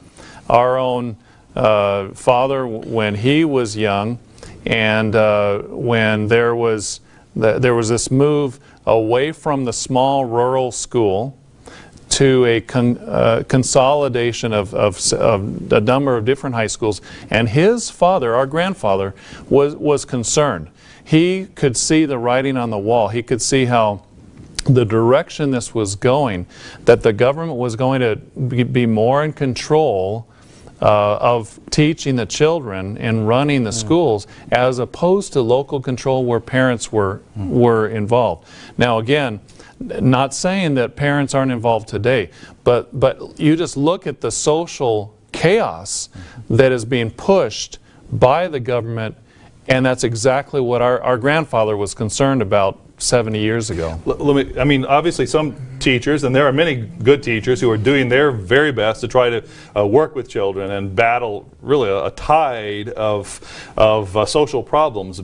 our 0.47 0.77
own 0.77 1.17
uh, 1.55 2.09
father 2.09 2.67
when 2.67 3.15
he 3.15 3.43
was 3.45 3.75
young, 3.75 4.19
and 4.67 5.15
uh, 5.15 5.59
when 5.63 6.27
there 6.27 6.55
was 6.55 6.99
th- 7.39 7.61
there 7.61 7.73
was 7.73 7.89
this 7.89 8.11
move 8.11 8.59
away 8.85 9.31
from 9.31 9.65
the 9.65 9.73
small 9.73 10.25
rural 10.25 10.71
school 10.71 11.37
to 12.09 12.45
a 12.45 12.61
con- 12.61 12.97
uh, 12.99 13.43
consolidation 13.47 14.53
of, 14.53 14.73
of, 14.73 15.13
of 15.13 15.71
a 15.71 15.81
number 15.81 16.15
of 16.15 16.25
different 16.25 16.55
high 16.55 16.67
schools. 16.67 17.01
And 17.29 17.49
his 17.49 17.89
father, 17.89 18.33
our 18.33 18.45
grandfather, 18.45 19.13
was, 19.49 19.75
was 19.75 20.05
concerned. 20.05 20.69
He 21.03 21.47
could 21.55 21.75
see 21.77 22.05
the 22.05 22.17
writing 22.17 22.57
on 22.57 22.69
the 22.69 22.77
wall. 22.77 23.09
He 23.09 23.23
could 23.23 23.41
see 23.41 23.65
how 23.65 24.03
the 24.65 24.85
direction 24.85 25.51
this 25.51 25.73
was 25.73 25.95
going, 25.95 26.45
that 26.85 27.03
the 27.03 27.13
government 27.13 27.57
was 27.57 27.75
going 27.75 28.01
to 28.01 28.15
be 28.15 28.85
more 28.85 29.23
in 29.23 29.33
control 29.33 30.27
uh, 30.81 31.17
of 31.17 31.59
teaching 31.69 32.15
the 32.15 32.25
children 32.25 32.97
and 32.97 33.27
running 33.27 33.63
the 33.63 33.71
schools 33.71 34.27
as 34.51 34.79
opposed 34.79 35.33
to 35.33 35.41
local 35.41 35.81
control 35.81 36.25
where 36.25 36.39
parents 36.39 36.91
were, 36.91 37.21
were 37.35 37.87
involved. 37.87 38.47
Now, 38.77 38.99
again, 38.99 39.39
not 39.79 40.33
saying 40.33 40.75
that 40.75 40.95
parents 40.95 41.33
aren't 41.33 41.51
involved 41.51 41.87
today, 41.87 42.31
but, 42.63 42.99
but 42.99 43.39
you 43.39 43.55
just 43.55 43.77
look 43.77 44.07
at 44.07 44.21
the 44.21 44.31
social 44.31 45.15
chaos 45.31 46.09
that 46.49 46.71
is 46.71 46.85
being 46.85 47.11
pushed 47.11 47.79
by 48.11 48.47
the 48.47 48.59
government, 48.59 49.15
and 49.67 49.85
that's 49.85 50.03
exactly 50.03 50.61
what 50.61 50.81
our, 50.81 51.01
our 51.01 51.17
grandfather 51.17 51.75
was 51.77 51.93
concerned 51.93 52.41
about 52.41 52.79
70 52.97 53.39
years 53.39 53.69
ago. 53.69 53.99
L- 54.07 54.15
Let 54.15 54.47
me, 54.47 54.59
I 54.59 54.63
mean, 54.63 54.85
obviously, 54.85 55.25
some 55.25 55.55
teachers, 55.79 56.23
and 56.23 56.35
there 56.35 56.47
are 56.47 56.51
many 56.51 56.75
good 56.75 57.21
teachers 57.21 57.61
who 57.61 57.69
are 57.69 57.77
doing 57.77 58.09
their 58.09 58.31
very 58.31 58.71
best 58.71 59.01
to 59.01 59.07
try 59.07 59.29
to 59.29 59.43
uh, 59.75 59.85
work 59.85 60.15
with 60.15 60.27
children 60.27 60.71
and 60.71 60.95
battle 60.95 61.49
really 61.61 61.89
a, 61.89 62.05
a 62.05 62.11
tide 62.11 62.89
of, 62.89 63.39
of 63.77 64.17
uh, 64.17 64.25
social 64.25 64.63
problems. 64.63 65.21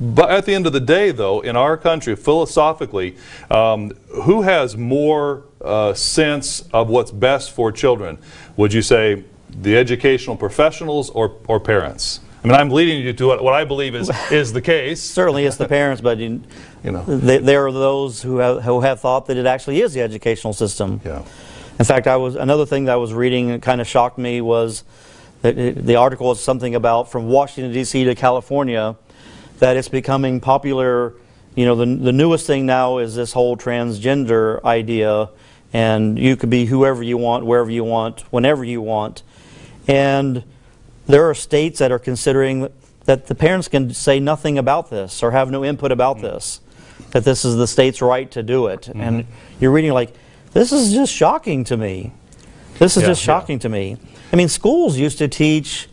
But 0.00 0.30
at 0.30 0.46
the 0.46 0.54
end 0.54 0.66
of 0.66 0.72
the 0.72 0.80
day, 0.80 1.12
though, 1.12 1.40
in 1.40 1.56
our 1.56 1.76
country, 1.76 2.16
philosophically, 2.16 3.16
um, 3.50 3.90
who 4.24 4.42
has 4.42 4.76
more 4.76 5.44
uh, 5.60 5.94
sense 5.94 6.62
of 6.72 6.88
what's 6.88 7.12
best 7.12 7.52
for 7.52 7.70
children? 7.70 8.18
Would 8.56 8.72
you 8.72 8.82
say 8.82 9.22
the 9.48 9.76
educational 9.76 10.36
professionals 10.36 11.08
or, 11.10 11.36
or 11.46 11.60
parents? 11.60 12.18
I 12.42 12.48
mean, 12.48 12.56
I'm 12.56 12.70
leading 12.70 13.04
you 13.04 13.12
to 13.12 13.26
what, 13.28 13.44
what 13.44 13.54
I 13.54 13.64
believe 13.64 13.94
is, 13.94 14.10
is 14.30 14.52
the 14.52 14.60
case. 14.60 15.00
Certainly, 15.00 15.44
it's 15.46 15.56
the 15.56 15.68
parents, 15.68 16.00
but 16.00 16.18
you, 16.18 16.42
You 16.82 16.90
know. 16.90 17.04
th- 17.04 17.42
there 17.42 17.66
are 17.66 17.72
those 17.72 18.20
who 18.22 18.38
have, 18.38 18.64
who 18.64 18.80
have 18.80 19.00
thought 19.00 19.26
that 19.26 19.36
it 19.36 19.46
actually 19.46 19.80
is 19.80 19.94
the 19.94 20.00
educational 20.00 20.52
system. 20.52 21.00
Yeah. 21.04 21.22
In 21.78 21.84
fact, 21.84 22.06
I 22.06 22.16
was 22.16 22.34
another 22.34 22.66
thing 22.66 22.86
that 22.86 22.92
I 22.92 22.96
was 22.96 23.12
reading 23.14 23.48
that 23.48 23.62
kind 23.62 23.80
of 23.80 23.86
shocked 23.86 24.18
me 24.18 24.40
was 24.40 24.82
that 25.42 25.56
it, 25.56 25.86
the 25.86 25.96
article 25.96 26.28
was 26.28 26.42
something 26.42 26.74
about 26.74 27.10
from 27.10 27.28
Washington 27.28 27.72
D.C. 27.72 28.04
to 28.04 28.14
California 28.14 28.96
that 29.58 29.76
it's 29.76 29.88
becoming 29.88 30.40
popular. 30.40 31.14
You 31.54 31.64
know, 31.64 31.74
the 31.76 31.86
the 31.86 32.12
newest 32.12 32.46
thing 32.46 32.66
now 32.66 32.98
is 32.98 33.14
this 33.14 33.32
whole 33.32 33.56
transgender 33.56 34.62
idea, 34.64 35.30
and 35.72 36.18
you 36.18 36.36
could 36.36 36.50
be 36.50 36.66
whoever 36.66 37.02
you 37.02 37.18
want, 37.18 37.46
wherever 37.46 37.70
you 37.70 37.84
want, 37.84 38.20
whenever 38.32 38.64
you 38.64 38.80
want, 38.80 39.22
and 39.86 40.44
there 41.06 41.28
are 41.28 41.34
states 41.34 41.78
that 41.78 41.90
are 41.92 41.98
considering 41.98 42.68
that 43.04 43.26
the 43.26 43.34
parents 43.34 43.68
can 43.68 43.92
say 43.92 44.20
nothing 44.20 44.58
about 44.58 44.90
this 44.90 45.22
or 45.22 45.32
have 45.32 45.50
no 45.50 45.64
input 45.64 45.90
about 45.90 46.18
mm. 46.18 46.22
this, 46.22 46.60
that 47.10 47.24
this 47.24 47.44
is 47.44 47.56
the 47.56 47.66
state's 47.66 48.00
right 48.00 48.30
to 48.30 48.42
do 48.42 48.66
it. 48.68 48.82
Mm-hmm. 48.82 49.00
And 49.00 49.26
you're 49.60 49.72
reading 49.72 49.92
like, 49.92 50.12
this 50.52 50.72
is 50.72 50.92
just 50.92 51.12
shocking 51.12 51.64
to 51.64 51.76
me. 51.76 52.12
This 52.78 52.96
is 52.96 53.02
Yeah. 53.02 53.08
just 53.10 53.22
shocking 53.22 53.58
to 53.60 53.68
me. 53.68 53.96
I 54.32 54.36
mean, 54.36 54.48
schools 54.48 54.96
used 54.96 55.18
to 55.18 55.28
teach 55.28 55.88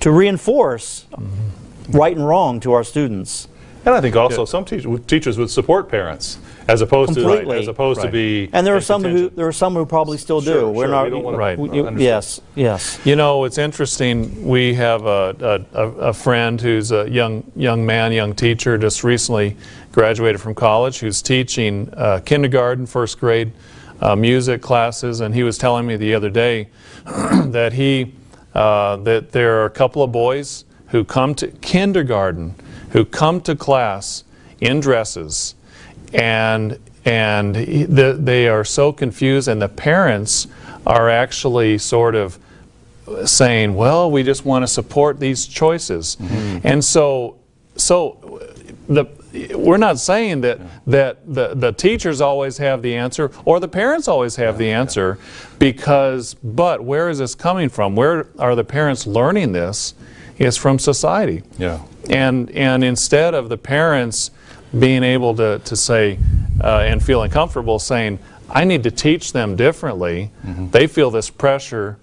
to 0.00 0.10
reinforce 0.10 1.06
mm-hmm. 1.12 1.96
right 1.96 2.16
and 2.16 2.26
wrong 2.26 2.60
to 2.60 2.72
our 2.72 2.84
students. 2.84 3.48
And 3.86 3.94
I 3.94 4.00
think 4.00 4.16
also 4.16 4.44
some 4.46 4.64
teachers, 4.64 5.00
teachers 5.06 5.36
would 5.38 5.50
support 5.50 5.90
parents 5.90 6.38
as 6.68 6.80
opposed 6.80 7.12
to 7.14 7.20
Completely. 7.20 7.58
as 7.58 7.68
opposed 7.68 8.00
to 8.00 8.06
Right. 8.06 8.12
be. 8.12 8.48
And 8.54 8.66
there 8.66 8.72
are 8.72 8.78
in 8.78 8.82
some 8.82 9.02
who 9.02 9.08
contention. 9.08 9.36
there 9.36 9.46
are 9.46 9.52
some 9.52 9.74
who 9.74 9.84
probably 9.84 10.16
still 10.16 10.40
do. 10.40 10.46
Sure, 10.52 10.68
We're 10.70 10.84
sure. 10.84 10.90
not 10.90 11.04
We 11.04 11.10
don't 11.10 11.22
wanna- 11.22 11.36
Right. 11.36 11.58
we- 11.58 11.68
understand. 11.68 12.00
yes, 12.00 12.40
yes. 12.54 12.98
You 13.04 13.16
know, 13.16 13.44
it's 13.44 13.58
interesting. 13.58 14.46
We 14.48 14.72
have 14.74 15.04
a, 15.04 15.36
a, 15.74 15.78
a 15.82 15.88
a 16.08 16.12
friend 16.14 16.58
who's 16.60 16.92
a 16.92 17.08
young 17.10 17.44
young 17.56 17.84
man, 17.84 18.12
young 18.12 18.32
teacher, 18.32 18.78
just 18.78 19.04
recently 19.04 19.56
graduated 19.92 20.40
from 20.40 20.54
college, 20.54 21.00
who's 21.00 21.20
teaching 21.20 21.90
uh, 21.96 22.20
kindergarten, 22.24 22.86
first 22.86 23.20
grade 23.20 23.52
uh, 24.00 24.16
music 24.16 24.62
classes, 24.62 25.20
and 25.20 25.34
he 25.34 25.42
was 25.42 25.58
telling 25.58 25.86
me 25.86 25.96
the 25.96 26.14
other 26.14 26.30
day 26.30 26.68
that 27.44 27.74
he 27.74 28.14
uh, 28.54 28.96
that 28.96 29.32
there 29.32 29.60
are 29.60 29.64
a 29.66 29.70
couple 29.70 30.02
of 30.02 30.10
boys 30.10 30.64
who 30.88 31.04
come 31.04 31.34
to 31.34 31.48
kindergarten, 31.60 32.54
who 32.94 33.04
come 33.04 33.40
to 33.42 33.54
class 33.54 34.24
in 34.60 34.80
dresses, 34.80 35.54
and 36.14 36.78
and 37.04 37.54
the, 37.54 38.16
they 38.18 38.48
are 38.48 38.64
so 38.64 38.92
confused, 38.92 39.48
and 39.48 39.60
the 39.60 39.68
parents 39.68 40.46
are 40.86 41.10
actually 41.10 41.76
sort 41.76 42.14
of 42.14 42.38
saying, 43.26 43.74
"Well, 43.74 44.10
we 44.10 44.22
just 44.22 44.44
want 44.44 44.62
to 44.62 44.68
support 44.68 45.20
these 45.20 45.46
choices," 45.46 46.16
mm-hmm. 46.16 46.66
and 46.66 46.82
so, 46.82 47.36
so 47.76 48.40
the 48.88 49.06
we're 49.56 49.76
not 49.76 49.98
saying 49.98 50.42
that 50.42 50.60
that 50.86 51.18
the, 51.26 51.54
the 51.54 51.72
teachers 51.72 52.20
always 52.20 52.58
have 52.58 52.80
the 52.80 52.94
answer 52.94 53.32
or 53.44 53.58
the 53.58 53.68
parents 53.68 54.06
always 54.06 54.36
have 54.36 54.56
the 54.56 54.70
answer, 54.70 55.18
because 55.58 56.34
but 56.34 56.84
where 56.84 57.10
is 57.10 57.18
this 57.18 57.34
coming 57.34 57.68
from? 57.68 57.96
Where 57.96 58.28
are 58.38 58.54
the 58.54 58.64
parents 58.64 59.04
learning 59.04 59.50
this? 59.50 59.94
It's 60.38 60.56
from 60.56 60.78
society. 60.78 61.42
Yeah. 61.58 61.80
And, 62.10 62.50
and 62.50 62.84
instead 62.84 63.34
of 63.34 63.48
the 63.48 63.56
parents 63.56 64.30
being 64.78 65.02
able 65.02 65.34
to, 65.36 65.60
to 65.60 65.76
say 65.76 66.18
uh, 66.62 66.80
and 66.80 67.02
feeling 67.02 67.30
comfortable 67.30 67.78
saying, 67.78 68.18
I 68.50 68.64
need 68.64 68.82
to 68.84 68.90
teach 68.90 69.32
them 69.32 69.56
differently, 69.56 70.30
they 70.70 70.86
feel 70.86 71.10
this 71.10 71.30
pressure 71.30 71.98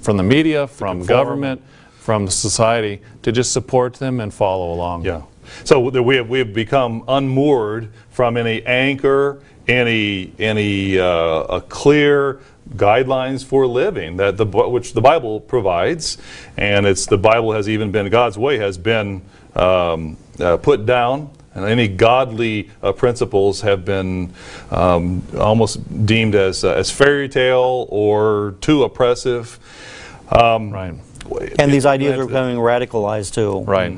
from 0.00 0.16
the 0.16 0.22
media, 0.22 0.66
from 0.66 1.04
government, 1.04 1.62
from 1.98 2.28
society 2.28 3.00
to 3.22 3.32
just 3.32 3.52
support 3.52 3.94
them 3.94 4.20
and 4.20 4.32
follow 4.32 4.72
along. 4.72 5.04
Yeah. 5.04 5.22
So 5.64 5.80
we 5.80 6.16
have 6.16 6.28
we 6.28 6.38
have 6.38 6.52
become 6.52 7.04
unmoored 7.08 7.90
from 8.10 8.36
any 8.36 8.64
anchor, 8.66 9.40
any 9.68 10.32
any 10.38 10.98
uh, 10.98 11.06
a 11.06 11.60
clear 11.60 12.40
guidelines 12.70 13.44
for 13.44 13.66
living 13.66 14.16
that 14.16 14.36
the 14.36 14.46
which 14.46 14.92
the 14.92 15.00
Bible 15.00 15.40
provides, 15.40 16.18
and 16.56 16.86
it's 16.86 17.06
the 17.06 17.18
Bible 17.18 17.52
has 17.52 17.68
even 17.68 17.90
been 17.90 18.08
God's 18.08 18.38
way 18.38 18.58
has 18.58 18.78
been 18.78 19.22
um, 19.54 20.16
uh, 20.40 20.56
put 20.56 20.86
down. 20.86 21.30
And 21.54 21.64
any 21.64 21.88
godly 21.88 22.68
uh, 22.82 22.92
principles 22.92 23.62
have 23.62 23.82
been 23.82 24.34
um, 24.70 25.22
almost 25.38 26.04
deemed 26.04 26.34
as, 26.34 26.64
uh, 26.64 26.74
as 26.74 26.90
fairy 26.90 27.30
tale 27.30 27.86
or 27.88 28.56
too 28.60 28.84
oppressive. 28.84 29.58
Um, 30.30 30.70
Right. 30.70 31.52
And 31.58 31.72
these 31.72 31.86
ideas 31.86 32.18
are 32.18 32.26
becoming 32.26 32.58
radicalized 32.58 33.32
too. 33.32 33.60
Right, 33.60 33.90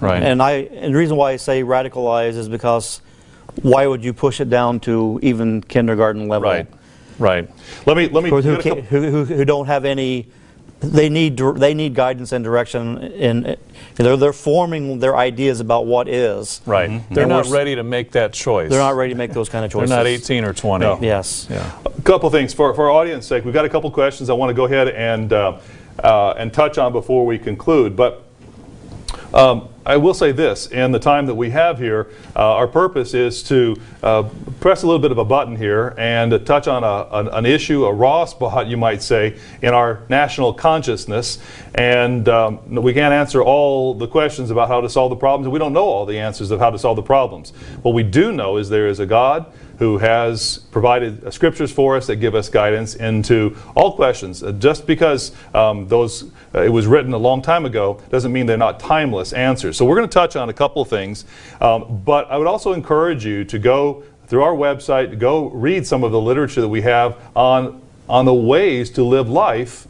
right. 0.00 0.22
And 0.22 0.42
I, 0.42 0.52
and 0.52 0.94
the 0.94 0.98
reason 0.98 1.16
why 1.16 1.32
I 1.32 1.36
say 1.36 1.62
radicalized 1.62 2.36
is 2.36 2.50
because 2.50 3.00
why 3.62 3.86
would 3.86 4.04
you 4.04 4.12
push 4.12 4.40
it 4.40 4.50
down 4.50 4.80
to 4.80 5.18
even 5.22 5.62
kindergarten 5.62 6.28
level? 6.28 6.48
Right, 6.50 6.66
right. 7.18 7.48
Let 7.86 7.96
me, 7.96 8.08
let 8.08 8.22
me. 8.24 8.30
Who, 8.30 8.40
who, 8.40 8.54
a 8.56 8.80
who, 8.82 9.00
who, 9.10 9.24
who 9.24 9.44
don't 9.44 9.66
have 9.66 9.84
any, 9.84 10.28
they 10.80 11.08
need, 11.08 11.36
dir- 11.36 11.54
they 11.54 11.72
need 11.74 11.94
guidance 11.94 12.32
and 12.32 12.44
direction 12.44 12.98
in, 12.98 13.56
they're, 13.94 14.16
they're 14.16 14.32
forming 14.34 14.98
their 14.98 15.16
ideas 15.16 15.60
about 15.60 15.86
what 15.86 16.06
is. 16.08 16.60
Right. 16.66 17.02
They're 17.10 17.24
And 17.24 17.30
not 17.30 17.44
we're 17.46 17.48
s- 17.48 17.50
ready 17.50 17.74
to 17.76 17.82
make 17.82 18.12
that 18.12 18.32
choice. 18.34 18.68
They're 18.70 18.78
not 18.78 18.94
ready 18.94 19.14
to 19.14 19.18
make 19.18 19.32
those 19.32 19.48
kind 19.48 19.64
of 19.64 19.70
choices. 19.72 19.88
They're 19.90 20.04
choices. 20.04 20.28
not 20.28 20.34
18 20.36 20.44
or 20.44 20.52
20. 20.52 20.84
No. 20.84 20.98
Yes. 21.00 21.46
Yeah. 21.50 21.78
A 21.84 22.02
couple 22.02 22.28
things 22.30 22.52
for, 22.52 22.74
for 22.74 22.84
our 22.86 22.90
audience 22.90 23.26
sake. 23.26 23.44
We've 23.44 23.54
got 23.54 23.64
a 23.64 23.70
couple 23.70 23.90
questions 23.90 24.28
I 24.28 24.34
want 24.34 24.50
to 24.50 24.54
go 24.54 24.66
ahead 24.66 24.88
and 24.88 25.32
uh, 25.32 25.58
uh, 26.04 26.34
and 26.36 26.52
touch 26.52 26.76
on 26.76 26.92
before 26.92 27.24
we 27.24 27.38
conclude. 27.38 27.96
But 27.96 28.22
um, 29.32 29.68
I 29.86 29.98
will 29.98 30.14
say 30.14 30.32
this: 30.32 30.66
in 30.66 30.90
the 30.90 30.98
time 30.98 31.26
that 31.26 31.36
we 31.36 31.50
have 31.50 31.78
here, 31.78 32.08
uh, 32.34 32.56
our 32.56 32.66
purpose 32.66 33.14
is 33.14 33.44
to 33.44 33.76
uh, 34.02 34.24
press 34.58 34.82
a 34.82 34.86
little 34.86 35.00
bit 35.00 35.12
of 35.12 35.18
a 35.18 35.24
button 35.24 35.54
here 35.54 35.94
and 35.96 36.32
to 36.32 36.40
touch 36.40 36.66
on 36.66 36.82
a, 36.82 37.06
an, 37.16 37.28
an 37.28 37.46
issue, 37.46 37.84
a 37.84 37.92
raw 37.92 38.24
spot, 38.24 38.66
you 38.66 38.76
might 38.76 39.00
say, 39.00 39.38
in 39.62 39.72
our 39.72 40.02
national 40.08 40.52
consciousness. 40.52 41.38
And 41.76 42.28
um, 42.28 42.74
we 42.74 42.92
can't 42.94 43.14
answer 43.14 43.40
all 43.40 43.94
the 43.94 44.08
questions 44.08 44.50
about 44.50 44.66
how 44.66 44.80
to 44.80 44.88
solve 44.88 45.10
the 45.10 45.16
problems, 45.16 45.48
we 45.48 45.60
don't 45.60 45.72
know 45.72 45.84
all 45.84 46.04
the 46.04 46.18
answers 46.18 46.50
of 46.50 46.58
how 46.58 46.70
to 46.70 46.78
solve 46.78 46.96
the 46.96 47.02
problems. 47.02 47.50
What 47.82 47.94
we 47.94 48.02
do 48.02 48.32
know 48.32 48.56
is 48.56 48.68
there 48.68 48.88
is 48.88 48.98
a 48.98 49.06
God 49.06 49.46
who 49.78 49.98
has 49.98 50.58
provided 50.70 51.24
uh, 51.24 51.30
scriptures 51.30 51.72
for 51.72 51.96
us 51.96 52.06
that 52.06 52.16
give 52.16 52.34
us 52.34 52.48
guidance 52.48 52.94
into 52.94 53.56
all 53.74 53.94
questions. 53.94 54.42
Uh, 54.42 54.52
just 54.52 54.86
because 54.86 55.32
um, 55.54 55.88
those 55.88 56.30
uh, 56.54 56.62
it 56.62 56.70
was 56.70 56.86
written 56.86 57.12
a 57.12 57.18
long 57.18 57.42
time 57.42 57.66
ago 57.66 58.00
doesn't 58.10 58.32
mean 58.32 58.46
they're 58.46 58.56
not 58.56 58.80
timeless 58.80 59.32
answers. 59.32 59.76
So 59.76 59.84
we're 59.84 59.96
going 59.96 60.08
to 60.08 60.14
touch 60.14 60.36
on 60.36 60.48
a 60.48 60.54
couple 60.54 60.82
of 60.82 60.88
things, 60.88 61.24
um, 61.60 62.02
but 62.04 62.30
I 62.30 62.36
would 62.36 62.46
also 62.46 62.72
encourage 62.72 63.24
you 63.24 63.44
to 63.44 63.58
go 63.58 64.02
through 64.26 64.42
our 64.42 64.54
website, 64.54 65.18
go 65.18 65.50
read 65.50 65.86
some 65.86 66.02
of 66.02 66.12
the 66.12 66.20
literature 66.20 66.60
that 66.60 66.68
we 66.68 66.82
have 66.82 67.16
on 67.34 67.82
on 68.08 68.24
the 68.24 68.34
ways 68.34 68.90
to 68.90 69.02
live 69.02 69.28
life 69.28 69.88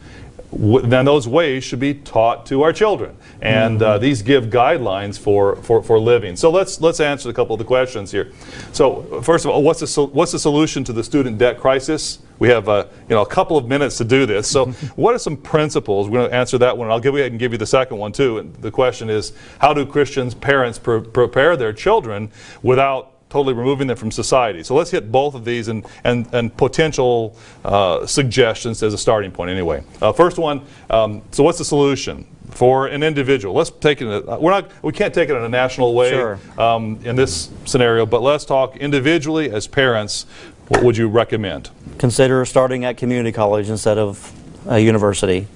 then 0.59 1.05
those 1.05 1.29
ways 1.29 1.65
should 1.65 1.81
be 1.81 1.95
taught 1.95 2.47
to 2.47 2.63
our 2.63 2.73
children. 2.73 3.17
And 3.43 3.83
uh, 3.83 3.99
these 3.99 4.23
give 4.23 4.47
guidelines 4.47 5.19
for, 5.19 5.57
for, 5.57 5.83
for 5.83 5.99
living. 5.99 6.37
So 6.37 6.51
let's, 6.51 6.81
let's 6.81 7.01
answer 7.01 7.29
a 7.29 7.33
couple 7.33 7.55
of 7.55 7.59
the 7.59 7.65
questions 7.65 8.11
here. 8.11 8.33
So 8.73 9.21
first 9.23 9.45
of 9.45 9.51
all, 9.51 9.63
what's 9.63 9.81
the, 9.81 9.87
sol- 9.87 10.09
what's 10.09 10.33
the 10.33 10.39
solution 10.39 10.85
to 10.85 10.93
the 10.93 11.05
student 11.05 11.39
debt 11.39 11.59
crisis? 11.59 12.21
We 12.39 12.49
have 12.49 12.69
uh, 12.69 12.87
you 13.09 13.15
know, 13.15 13.23
a 13.23 13.27
couple 13.27 13.57
of 13.57 13.67
minutes 13.67 13.99
to 13.99 14.05
do 14.05 14.27
this. 14.27 14.49
So 14.49 14.67
what 14.97 15.15
are 15.15 15.19
some 15.19 15.37
principles? 15.37 16.09
We're 16.09 16.21
going 16.21 16.31
to 16.31 16.37
answer 16.37 16.59
that 16.59 16.77
one. 16.77 16.91
I'll 16.91 17.01
give 17.01 17.15
you 17.15 17.25
and 17.25 17.39
give 17.39 17.53
you 17.53 17.59
the 17.59 17.67
second 17.67 17.99
one 17.99 18.13
too. 18.13 18.39
And 18.39 18.55
the 18.57 18.71
question 18.71 19.11
is, 19.11 19.33
how 19.59 19.75
do 19.75 19.85
Christians, 19.85 20.35
parents, 20.35 20.79
pre- 20.79 21.03
prepare 21.03 21.57
their 21.57 21.73
children 21.73 22.31
without 22.63 23.16
totally 23.37 23.53
removing 23.53 23.87
them 23.87 23.97
from 23.99 24.11
society. 24.11 24.63
So 24.63 24.75
let's 24.75 24.91
hit 24.91 25.13
both 25.13 25.35
of 25.35 25.45
these 25.45 25.69
and, 25.69 25.85
and, 26.05 26.27
and 26.33 26.57
potential 26.57 27.37
uh, 27.67 28.07
suggestions 28.07 28.83
as 28.83 28.95
a 28.95 28.99
starting 28.99 29.31
point 29.31 29.51
anyway. 29.51 29.85
Uh, 30.01 30.11
first 30.13 30.39
one, 30.39 30.63
um, 30.89 31.21
so 31.33 31.43
what's 31.45 31.59
the 31.59 31.65
solution? 31.67 32.27
For 32.53 32.87
an 32.87 33.03
individual, 33.03 33.55
let's 33.55 33.69
take 33.69 34.01
it. 34.01 34.07
uh, 34.09 34.39
We're 34.41 34.53
not. 34.53 34.71
We 34.83 34.93
can't 34.93 35.13
take 35.13 35.29
it 35.29 35.35
in 35.37 35.43
a 35.43 35.49
national 35.49 35.95
way 35.95 36.11
Sure. 36.11 36.39
um, 36.57 36.99
in 37.05 37.15
this 37.17 37.51
scenario. 37.67 38.07
But 38.07 38.23
let's 38.23 38.47
talk 38.47 38.77
individually 38.79 39.51
as 39.51 39.67
parents. 39.67 40.25
What 40.69 40.83
would 40.83 40.97
you 40.97 41.09
recommend? 41.09 41.69
Consider 41.99 42.45
starting 42.47 42.87
at 42.87 42.97
community 42.97 43.33
college 43.33 43.69
instead 43.69 43.99
of 43.99 44.33
a 44.67 44.79
university. 44.79 45.47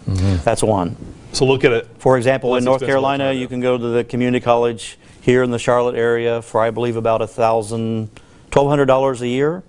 That's 0.44 0.62
one. 0.62 0.96
So 1.32 1.46
look 1.46 1.64
at 1.64 1.72
it. 1.72 1.86
For 1.98 2.18
example, 2.18 2.56
in 2.56 2.64
North 2.64 2.84
Carolina, 2.84 3.32
you 3.32 3.48
can 3.48 3.60
go 3.60 3.78
to 3.78 3.88
the 3.88 4.04
community 4.04 4.44
college 4.44 4.98
here 5.20 5.42
in 5.42 5.50
the 5.50 5.58
Charlotte 5.58 5.94
area 5.96 6.42
for, 6.42 6.60
I 6.60 6.70
believe, 6.70 6.96
about 6.96 7.22
a 7.22 7.26
thousand, 7.26 8.10
twelve 8.50 8.68
hundred 8.68 8.86
dollars 8.86 9.20
a 9.22 9.28
year 9.28 9.62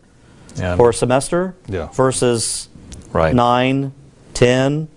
Yeah. 0.58 0.76
for 0.76 0.90
a 0.90 0.94
semester. 0.94 1.56
Yeah. 1.68 1.88
Versus 1.94 2.68
Right. 3.14 3.34
nine, 3.36 3.92
ten 4.34 4.88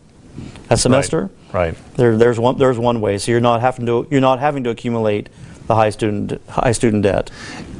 a 0.71 0.77
semester. 0.77 1.31
Right. 1.53 1.75
There, 1.97 2.17
there's 2.17 2.39
one, 2.39 2.59
there's 2.59 2.79
one 2.79 3.01
way. 3.01 3.19
So 3.19 3.31
you're 3.33 3.41
not 3.41 3.61
having 3.61 3.87
to, 3.87 4.07
you're 4.11 4.21
not 4.21 4.39
having 4.41 4.65
to 4.65 4.71
accumulate 4.71 5.29
the 5.67 5.75
high 5.75 5.91
student, 5.91 6.41
high 6.49 6.73
student 6.73 7.03
debt. 7.05 7.31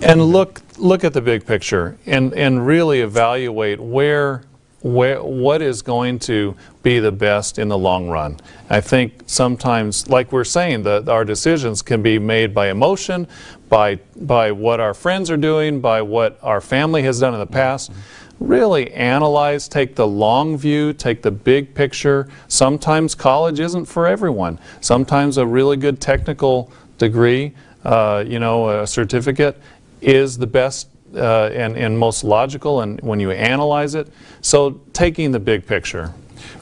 And 0.03 0.23
look 0.23 0.63
look 0.77 1.05
at 1.05 1.13
the 1.13 1.21
big 1.21 1.47
picture 1.47 1.97
and, 2.05 2.35
and 2.35 2.67
really 2.67 3.01
evaluate 3.01 3.79
where 3.81 4.43
where 4.85 5.23
what 5.23 5.63
is 5.63 5.81
going 5.81 6.19
to 6.19 6.55
be 6.83 6.99
the 7.01 7.11
best 7.11 7.59
in 7.59 7.69
the 7.69 7.79
long 7.79 8.11
run. 8.11 8.39
I 8.69 8.83
think 8.83 9.23
sometimes, 9.25 10.09
like 10.11 10.31
we're 10.31 10.45
saying, 10.45 10.83
that 10.83 11.09
our 11.09 11.25
decisions 11.25 11.81
can 11.81 12.03
be 12.03 12.19
made 12.19 12.55
by 12.55 12.69
emotion, 12.69 13.27
by 13.71 13.97
by 14.15 14.53
what 14.53 14.81
our 14.81 14.93
friends 14.93 15.31
are 15.31 15.39
doing, 15.39 15.81
by 15.81 16.03
what 16.03 16.39
our 16.43 16.61
family 16.61 17.03
has 17.05 17.19
done 17.19 17.33
in 17.33 17.41
the 17.41 17.47
past. 17.47 17.93
Really 18.41 18.93
analyze, 18.93 19.69
take 19.69 19.95
the 19.95 20.07
long 20.07 20.59
view, 20.59 20.93
take 20.93 21.23
the 21.23 21.31
big 21.31 21.75
picture. 21.75 22.29
Sometimes 22.49 23.15
college 23.15 23.61
isn't 23.61 23.87
for 23.87 24.07
everyone. 24.07 24.59
Sometimes 24.83 25.39
a 25.39 25.47
really 25.47 25.79
good 25.79 25.99
technical 25.99 26.71
degree, 26.99 27.55
uh, 27.85 28.23
you 28.27 28.39
know, 28.39 28.69
a 28.69 28.87
certificate, 28.87 29.59
is 30.03 30.37
the 30.37 30.47
best 30.47 30.89
uh, 31.17 31.51
and, 31.53 31.77
and 31.77 31.99
most 31.99 32.25
logical 32.25 32.81
and 32.81 33.01
when 33.01 33.21
you 33.21 33.31
analyze 33.31 33.95
it. 33.95 34.09
So 34.41 34.81
taking 34.93 35.33
the 35.33 35.41
big 35.41 35.67
picture. 35.67 36.13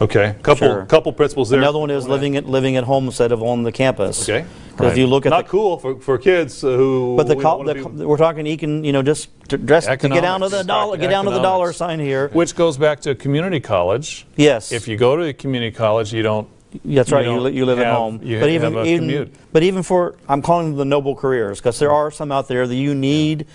Okay. 0.01 0.37
Couple 0.43 0.69
Sure. 0.69 0.85
couple 0.87 1.13
principles 1.13 1.51
there. 1.51 1.59
Another 1.61 1.79
one 1.79 1.91
is 1.91 2.07
living 2.07 2.37
at, 2.37 2.47
living 2.47 2.77
at 2.77 2.85
home 2.85 3.07
instead 3.07 3.33
of 3.33 3.43
on 3.43 3.63
the 3.65 3.73
campus. 3.73 4.29
Okay. 4.29 4.47
Because 4.71 4.93
if 4.93 4.99
you 4.99 5.07
look 5.07 5.27
at 5.27 5.31
Not 5.31 5.45
the, 5.47 5.51
cool 5.51 5.77
for, 5.79 6.01
for 6.01 6.19
kids 6.19 6.65
uh, 6.65 6.69
who. 6.69 7.15
but 7.17 7.27
the, 7.29 7.37
we 7.37 7.43
co- 7.43 7.59
don't 7.59 7.67
the, 7.67 7.73
wanna 7.75 7.83
co- 7.85 7.89
be- 7.99 8.05
we're 8.07 8.17
talking 8.17 8.47
econ, 8.47 8.85
you 8.85 8.93
know, 8.93 9.03
just 9.03 9.29
to 9.49 9.59
dress 9.59 9.87
to 9.87 9.97
get 9.97 10.23
down 10.23 10.41
to 10.41 10.49
the 10.49 10.59
Economics. 10.61 10.67
dollar, 10.67 10.97
get 10.97 11.11
down 11.11 11.25
to 11.27 11.31
the 11.31 11.41
dollar 11.43 11.71
Economics. 11.71 11.77
sign 11.79 12.01
here. 12.01 12.29
Which 12.29 12.55
goes 12.55 12.79
back 12.79 13.01
to 13.01 13.15
community 13.15 13.61
college. 13.61 14.25
Yes. 14.37 14.73
If 14.73 14.89
you 14.89 14.97
go 14.97 15.17
to 15.17 15.25
a 15.25 15.33
community 15.33 15.75
college, 15.77 16.13
you 16.15 16.23
don't. 16.23 16.49
That's 16.87 17.13
right. 17.13 17.27
You, 17.27 17.33
don't 17.35 17.43
li- 17.45 17.53
you 17.53 17.67
live 17.67 17.79
at 17.81 17.87
have- 17.87 17.97
home. 17.97 18.21
you 18.23 18.41
but 18.41 18.49
even, 18.49 18.73
have 18.73 18.87
a 18.87 18.89
even 18.89 19.01
commute. 19.09 19.35
but 19.53 19.63
even 19.63 19.83
for 19.83 20.17
I'm 20.27 20.41
calling 20.41 20.69
them 20.71 20.77
the 20.79 20.85
noble 20.87 21.15
careers 21.15 21.59
because 21.59 21.79
there 21.79 21.93
are 21.93 22.11
some 22.11 22.33
out 22.33 22.49
there 22.49 22.67
that 22.67 22.75
you 22.75 22.95
need 22.95 23.43
a 23.43 23.47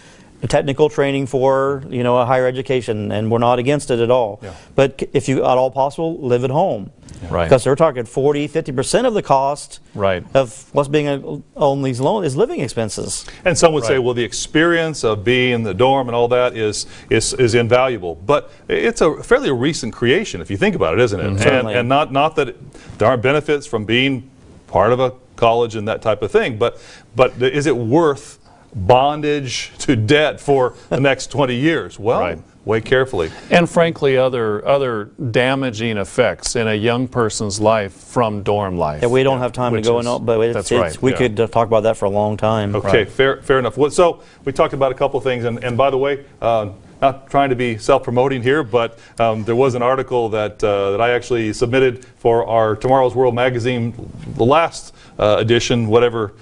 technical 0.48 0.90
training 0.90 1.26
for, 1.26 1.82
you 1.90 2.04
know, 2.04 2.18
a 2.20 2.26
higher 2.26 2.46
education, 2.46 3.12
and 3.12 3.32
we're 3.32 3.40
not 3.40 3.58
against 3.58 3.90
it 3.90 4.00
at 4.00 4.12
all. 4.12 4.40
Yeah. 4.44 4.54
But 4.76 5.00
c- 5.00 5.08
if 5.14 5.28
you 5.28 5.38
at 5.40 5.58
all 5.58 5.72
possible, 5.72 6.20
live 6.20 6.44
at 6.44 6.52
home. 6.52 6.92
Right. 7.32 7.46
Because 7.46 7.64
they're 7.64 7.76
talking 7.76 8.06
40, 8.06 8.46
50 8.48 8.72
percent 8.74 9.08
of 9.08 9.16
the 9.16 9.24
cost 9.24 9.80
Right. 9.96 10.24
of 10.36 10.70
what's 10.74 10.88
being 10.90 11.08
uh, 11.08 11.40
on 11.60 11.82
these 11.82 12.00
loans 12.00 12.28
is 12.28 12.36
living 12.38 12.60
expenses. 12.60 13.26
And 13.44 13.58
some 13.58 13.74
would 13.74 13.86
say, 13.86 13.98
well, 13.98 14.14
the 14.14 14.24
experience 14.24 15.04
of 15.04 15.24
being 15.24 15.54
in 15.54 15.64
the 15.64 15.74
dorm 15.74 16.08
and 16.08 16.16
all 16.16 16.28
that 16.28 16.56
is, 16.56 16.86
is, 17.10 17.34
is 17.34 17.56
invaluable. 17.56 18.14
But 18.14 18.52
it's 18.68 19.02
a 19.02 19.24
fairly 19.24 19.52
recent 19.52 19.94
creation, 19.94 20.42
if 20.42 20.52
you 20.52 20.58
think 20.58 20.76
about 20.76 20.94
it, 20.94 21.00
isn't 21.00 21.20
it? 21.20 21.48
And, 21.48 21.68
and 21.68 21.90
not, 21.90 22.12
not 22.12 22.36
that 22.36 22.50
it, 22.50 22.98
there 23.00 23.08
aren't 23.08 23.24
benefits 23.24 23.66
from 23.66 23.86
being 23.86 24.30
part 24.68 24.94
of 24.94 25.00
a 25.00 25.14
college 25.38 25.76
and 25.76 25.88
that 25.88 26.04
type 26.04 26.22
of 26.22 26.30
thing, 26.30 26.58
but, 26.60 26.80
but 27.16 27.42
is 27.42 27.66
it 27.66 27.76
worth 27.78 28.38
bondage 28.86 29.72
to 29.80 29.96
debt 29.96 30.40
for 30.40 30.74
the 30.90 31.00
next 31.00 31.28
20 31.32 31.56
years? 31.56 32.00
Well, 32.00 32.20
Right. 32.20 32.40
weigh 32.66 32.82
carefully. 32.82 33.32
And 33.50 33.70
frankly, 33.70 34.18
other 34.18 34.66
other 34.68 35.06
damaging 35.32 35.98
effects 35.98 36.56
in 36.56 36.68
a 36.68 36.74
young 36.76 37.08
person's 37.08 37.60
life 37.60 37.94
from 37.94 38.44
dorm 38.44 38.78
life. 38.78 39.02
Yeah, 39.02 39.08
we 39.10 39.24
don't 39.24 39.40
have 39.40 39.54
time 39.54 39.74
to 39.74 39.82
go 39.82 40.00
is- 40.00 40.06
in, 40.08 40.26
but 40.26 40.40
it's, 40.42 40.54
that's 40.54 40.72
it's, 40.72 40.80
right, 40.80 41.02
we 41.02 41.12
yeah. 41.12 41.18
could 41.18 41.40
uh, 41.40 41.48
talk 41.48 41.68
about 41.68 41.84
that 41.84 41.98
for 41.98 42.06
a 42.06 42.10
long 42.10 42.38
time. 42.38 42.76
Okay, 42.76 43.00
Right. 43.00 43.10
fair, 43.10 43.42
fair 43.42 43.60
enough. 43.60 43.78
Well, 43.78 43.90
So 43.92 44.22
we 44.46 44.52
talked 44.52 44.74
about 44.74 44.92
a 44.92 44.96
couple 44.96 45.20
things, 45.22 45.46
and, 45.46 45.64
and 45.64 45.78
by 45.78 45.90
the 45.90 45.98
way, 45.98 46.26
uh, 46.42 46.70
not 47.02 47.30
trying 47.30 47.50
to 47.52 47.56
be 47.56 47.78
self-promoting 47.78 48.42
here, 48.42 48.64
but 48.64 48.98
um, 49.20 49.44
there 49.44 49.56
was 49.56 49.76
an 49.76 49.84
article 49.84 50.30
that 50.30 50.64
uh, 50.64 50.90
that 50.92 51.00
I 51.00 51.12
actually 51.12 51.54
submitted 51.54 52.04
for 52.18 52.46
our 52.48 52.76
Tomorrow's 52.76 53.14
World 53.14 53.36
magazine, 53.36 53.94
the 54.36 54.44
last 54.46 54.96
uh, 55.20 55.38
edition, 55.40 55.88
whatever. 55.88 56.34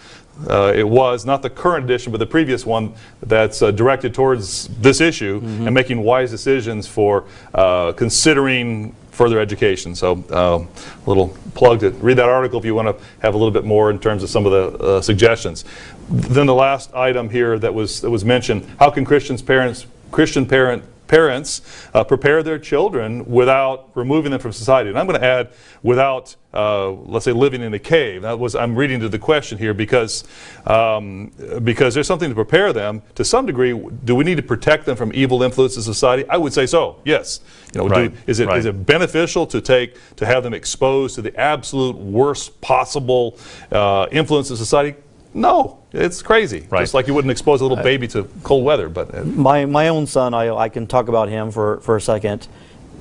Uh, 0.49 0.73
it 0.75 0.87
was 0.87 1.25
not 1.25 1.41
the 1.41 1.49
current 1.49 1.85
edition, 1.85 2.11
but 2.11 2.17
the 2.17 2.25
previous 2.25 2.65
one 2.65 2.93
that's 3.21 3.61
uh, 3.61 3.71
directed 3.71 4.13
towards 4.13 4.67
this 4.79 4.99
issue 5.01 5.39
and 5.43 5.73
making 5.73 6.01
wise 6.03 6.29
decisions 6.29 6.87
for 6.87 7.25
uh, 7.53 7.93
considering 7.93 8.93
further 9.11 9.39
education. 9.39 9.95
So, 9.95 10.23
uh, 10.29 10.65
a 11.05 11.09
little 11.09 11.29
plug 11.53 11.79
to 11.79 11.91
read 11.91 12.17
that 12.17 12.27
article 12.27 12.59
if 12.59 12.65
you 12.65 12.75
want 12.75 12.87
to 12.87 13.05
have 13.19 13.33
a 13.33 13.37
little 13.37 13.51
bit 13.51 13.63
more 13.63 13.89
in 13.89 13.97
terms 13.97 14.23
of 14.23 14.29
some 14.29 14.45
of 14.45 14.51
the 14.51 14.83
uh, 14.83 15.01
suggestions. 15.01 15.63
Then 16.09 16.45
the 16.47 16.53
last 16.53 16.93
item 16.93 17.29
here 17.29 17.57
that 17.59 17.73
was 17.73 18.01
that 18.01 18.09
was 18.09 18.25
mentioned: 18.25 18.67
How 18.77 18.89
can 18.89 19.05
Christians 19.05 19.41
parents 19.41 19.87
Christian 20.11 20.45
parent 20.45 20.83
parents 21.07 21.61
uh, 21.93 22.03
prepare 22.03 22.43
their 22.43 22.59
children 22.59 23.25
without 23.25 23.89
removing 23.95 24.31
them 24.31 24.39
from 24.39 24.51
society. 24.51 24.89
And 24.89 24.97
I'm 24.97 25.07
going 25.07 25.19
to 25.19 25.25
add 25.25 25.49
without, 25.83 26.35
uh, 26.53 26.91
let's 26.91 27.25
say, 27.25 27.31
living 27.31 27.61
in 27.61 27.73
a 27.73 27.79
cave. 27.79 28.23
That 28.23 28.39
was 28.39 28.55
I'm 28.55 28.75
reading 28.75 28.99
to 29.01 29.09
the 29.09 29.19
question 29.19 29.57
here 29.57 29.73
because 29.73 30.23
um, 30.65 31.31
because 31.63 31.93
there's 31.93 32.07
something 32.07 32.29
to 32.29 32.35
prepare 32.35 32.73
them 32.73 33.01
to 33.15 33.23
some 33.23 33.45
degree. 33.45 33.77
Do 34.03 34.15
we 34.15 34.23
need 34.23 34.35
to 34.35 34.43
protect 34.43 34.85
them 34.85 34.97
from 34.97 35.11
evil 35.13 35.43
influences 35.43 35.87
in 35.87 35.93
society? 35.93 36.27
I 36.29 36.37
would 36.37 36.53
say 36.53 36.65
so. 36.65 37.01
Yes. 37.05 37.41
You 37.73 37.81
know, 37.81 37.87
Right, 37.87 38.11
do, 38.11 38.17
is 38.27 38.39
it 38.39 38.43
is 38.43 38.47
right. 38.47 38.65
it 38.65 38.85
beneficial 38.85 39.45
to 39.47 39.61
take 39.61 39.97
to 40.15 40.25
have 40.25 40.43
them 40.43 40.53
exposed 40.53 41.15
to 41.15 41.21
the 41.21 41.35
absolute 41.39 41.97
worst 41.97 42.59
possible 42.61 43.37
uh, 43.71 44.07
influence 44.11 44.49
of 44.49 44.57
society? 44.57 44.95
No, 45.35 45.79
it's 45.91 46.21
crazy. 46.21 46.65
Right. 46.69 46.79
Just 46.79 46.93
like 46.93 47.07
you 47.07 47.13
wouldn't 47.13 47.31
expose 47.31 47.59
a 47.59 47.65
little 47.65 47.83
baby 47.83 48.07
to 48.07 48.23
cold 48.43 48.63
weather, 48.63 48.87
but. 48.87 49.13
Uh, 49.13 49.25
My, 49.25 49.65
my 49.65 49.89
own 49.89 50.07
son, 50.07 50.33
I, 50.33 50.49
I 50.49 50.69
can 50.69 50.87
talk 50.87 51.09
about 51.09 51.27
him 51.27 51.51
for, 51.51 51.81
for 51.81 51.97
a 51.97 52.01
second. 52.01 52.47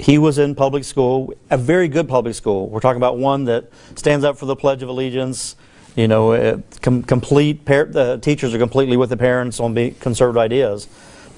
He 0.01 0.19
was 0.19 0.39
in 0.39 0.57
public 0.57 0.83
school, 0.83 1.33
a 1.49 1.57
very 1.57 1.87
good 1.87 2.09
public 2.09 2.35
school. 2.35 2.69
We're 2.69 2.81
talking 2.81 2.97
about 2.97 3.19
one 3.19 3.45
that 3.45 3.71
stands 3.95 4.25
up 4.25 4.37
for 4.37 4.47
the 4.47 4.57
Pledge 4.57 4.83
of 4.83 4.89
Allegiance. 4.89 5.55
You 5.95 6.09
know, 6.09 6.33
uh, 6.33 6.59
com- 6.83 7.05
complete 7.05 7.65
par- 7.65 7.85
the 7.85 8.19
teachers 8.19 8.53
are 8.53 8.59
completely 8.59 8.97
with 8.97 9.11
the 9.11 9.17
parents 9.17 9.61
on 9.61 9.73
be- 9.73 9.93
conservative 9.93 10.39
ideas. 10.39 10.89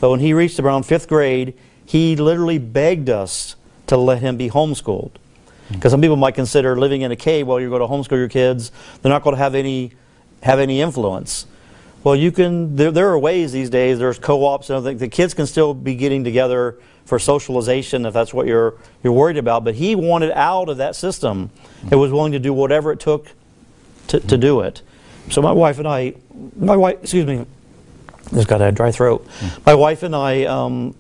But 0.01 0.09
when 0.09 0.21
he 0.21 0.33
reached 0.33 0.59
around 0.59 0.85
fifth 0.85 1.09
grade, 1.09 1.53
he 1.85 2.17
literally 2.17 2.57
begged 2.57 3.11
us 3.11 3.55
to 3.89 3.99
let 3.99 4.23
him 4.23 4.39
be 4.39 4.49
homeschooled. 4.49 5.11
Because 5.71 5.93
some 5.93 6.01
people 6.01 6.17
might 6.17 6.35
consider 6.35 6.79
living 6.79 7.03
in 7.03 7.13
a 7.13 7.17
cave 7.17 7.47
while 7.47 7.61
you 7.61 7.69
go 7.69 7.79
to 7.79 7.87
homeschool 7.87 8.17
your 8.17 8.29
kids, 8.29 8.73
they're 9.03 9.13
not 9.13 9.23
going 9.23 9.37
to 9.37 9.43
have 9.43 9.55
any 9.55 9.93
have 10.43 10.59
any 10.59 10.81
influence. 10.81 11.47
Well, 12.05 12.15
you 12.15 12.31
can. 12.31 12.77
There, 12.77 12.91
there 12.91 13.09
are 13.09 13.19
ways 13.19 13.53
these 13.53 13.71
days. 13.71 13.99
There's 13.99 14.19
co-ops 14.19 14.71
and 14.71 14.77
everything. 14.79 14.99
The 14.99 15.09
kids 15.09 15.35
can 15.35 15.47
still 15.47 15.75
be 15.75 15.95
getting 15.95 16.23
together 16.23 16.79
for 17.05 17.19
socialization 17.19 18.05
if 18.07 18.15
that's 18.15 18.33
what 18.35 18.47
you're 18.47 18.75
you're 19.03 19.13
worried 19.13 19.37
about. 19.37 19.65
But 19.65 19.75
he 19.75 19.95
wanted 19.95 20.31
out 20.33 20.69
of 20.69 20.77
that 20.77 20.95
system 20.95 21.51
and 21.91 21.99
was 21.99 22.13
willing 22.13 22.33
to 22.33 22.39
do 22.39 22.53
whatever 22.53 22.93
it 22.93 23.01
took 23.01 23.29
to, 24.09 24.21
to 24.21 24.39
do 24.39 24.61
it. 24.61 24.83
So 25.31 25.43
my 25.43 25.53
wife 25.53 25.79
and 25.81 25.89
I, 25.89 26.15
my 26.57 26.77
wife, 26.77 26.99
excuse 27.03 27.27
me, 27.27 27.45
just 28.33 28.47
got 28.47 28.63
a 28.63 28.71
dry 28.71 28.93
throat. 28.93 29.27
My 29.65 29.75
wife 29.75 30.05
and 30.05 30.15
I 30.15 30.45
um, 30.45 30.95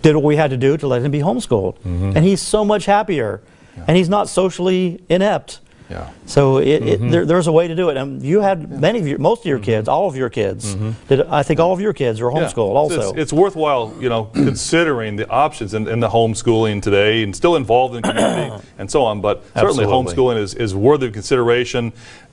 did 0.00 0.14
what 0.14 0.24
we 0.24 0.36
had 0.36 0.50
to 0.50 0.56
do 0.56 0.76
to 0.78 0.86
let 0.86 1.02
him 1.02 1.10
be 1.10 1.20
homeschooled, 1.20 1.76
and 1.84 2.18
he's 2.24 2.40
so 2.40 2.64
much 2.64 2.86
happier, 2.86 3.42
and 3.86 3.96
he's 3.96 4.08
not 4.08 4.28
socially 4.30 5.02
inept. 5.10 5.60
Yeah. 5.88 6.10
So 6.26 6.58
it, 6.58 6.82
it, 6.82 7.10
there, 7.10 7.24
there's 7.24 7.46
a 7.46 7.52
way 7.52 7.68
to 7.68 7.74
do 7.76 7.90
it. 7.90 7.96
And 7.96 8.20
you 8.22 8.40
had 8.40 8.68
many 8.80 8.98
of 8.98 9.06
your, 9.06 9.18
most 9.18 9.40
of 9.40 9.46
your 9.46 9.60
kids, 9.60 9.88
all 9.88 10.08
of 10.08 10.16
your 10.16 10.28
kids. 10.28 10.74
Did, 11.08 11.22
I 11.28 11.42
think 11.44 11.60
all 11.60 11.72
of 11.72 11.80
your 11.80 11.92
kids 11.92 12.20
were 12.20 12.32
Yeah. 12.32 12.38
homeschooled 12.38 12.70
It's- 12.90 12.98
also. 12.98 13.10
It's, 13.10 13.18
it's 13.18 13.32
worthwhile, 13.32 13.94
you 14.00 14.08
know, 14.08 14.24
considering 14.34 15.16
the 15.16 15.28
options 15.30 15.74
in, 15.74 15.86
in 15.86 16.00
the 16.00 16.08
homeschooling 16.08 16.82
today 16.82 17.22
and 17.22 17.34
still 17.36 17.54
involved 17.56 17.94
in 17.94 18.02
community 18.02 18.64
and 18.78 18.90
so 18.90 19.04
on. 19.04 19.20
But 19.20 19.44
certainly 19.54 19.84
Absolutely. 19.84 20.14
homeschooling 20.14 20.38
is, 20.38 20.54
is 20.54 20.74
worthy 20.74 21.06
of 21.06 21.12
consideration, 21.12 21.92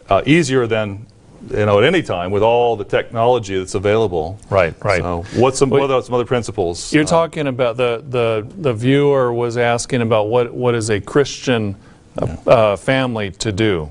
uh, 0.09 0.23
easier 0.25 0.65
than, 0.65 1.05
you 1.51 1.65
know, 1.65 1.77
at 1.77 1.83
any 1.83 2.01
time 2.01 2.31
with 2.31 2.41
all 2.41 2.75
the 2.75 2.85
technology 2.85 3.55
that's 3.57 3.75
available. 3.75 4.39
Right, 4.49 4.73
right. 4.83 5.01
So 5.01 5.23
what's 5.35 5.59
some, 5.59 5.69
what 5.69 5.91
are 5.91 6.01
some 6.01 6.15
other 6.15 6.25
principles? 6.25 6.91
You're 6.91 7.03
Uh, 7.03 7.07
talking 7.07 7.47
about 7.47 7.77
the, 7.77 8.03
the, 8.09 8.47
the 8.57 8.73
viewer 8.73 9.31
was 9.31 9.57
asking 9.57 10.01
about 10.01 10.29
what, 10.29 10.53
what 10.53 10.73
is 10.73 10.89
a 10.89 10.99
Christian 10.99 11.75
uh, 12.17 12.37
uh, 12.47 12.75
family 12.75 13.31
to 13.31 13.51
do. 13.51 13.89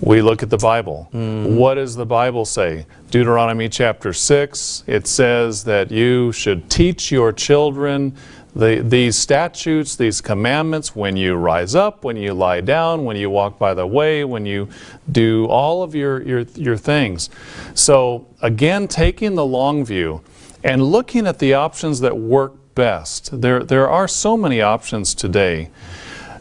We 0.00 0.20
look 0.20 0.42
at 0.42 0.50
the 0.50 0.58
Bible. 0.58 1.08
What 1.56 1.74
does 1.74 1.94
the 1.94 2.06
Bible 2.06 2.44
say? 2.44 2.86
Deuteronomy 3.10 3.68
chapter 3.68 4.12
6, 4.12 4.84
it 4.88 5.06
says 5.06 5.62
that 5.64 5.92
you 5.92 6.32
should 6.32 6.68
teach 6.68 7.12
your 7.12 7.32
children 7.32 8.16
the, 8.54 8.82
these 8.84 9.16
statutes, 9.16 9.96
these 9.96 10.20
commandments 10.20 10.94
when 10.94 11.16
you 11.16 11.34
rise 11.36 11.74
up, 11.74 12.04
when 12.04 12.16
you 12.16 12.34
lie 12.34 12.60
down, 12.60 13.04
when 13.04 13.16
you 13.16 13.30
walk 13.30 13.58
by 13.58 13.74
the 13.74 13.86
way, 13.86 14.24
when 14.24 14.44
you 14.44 14.68
do 15.10 15.46
all 15.46 15.82
of 15.82 15.94
your, 15.94 16.22
your, 16.22 16.40
your 16.54 16.76
things. 16.76 17.30
So, 17.74 18.26
again, 18.42 18.88
taking 18.88 19.36
the 19.36 19.46
long 19.46 19.84
view 19.84 20.20
and 20.64 20.82
looking 20.82 21.26
at 21.26 21.38
the 21.38 21.54
options 21.54 22.00
that 22.00 22.16
work 22.16 22.54
best. 22.74 23.40
There, 23.40 23.62
there 23.62 23.88
are 23.88 24.08
so 24.08 24.36
many 24.36 24.60
options 24.60 25.14
today. 25.14 25.70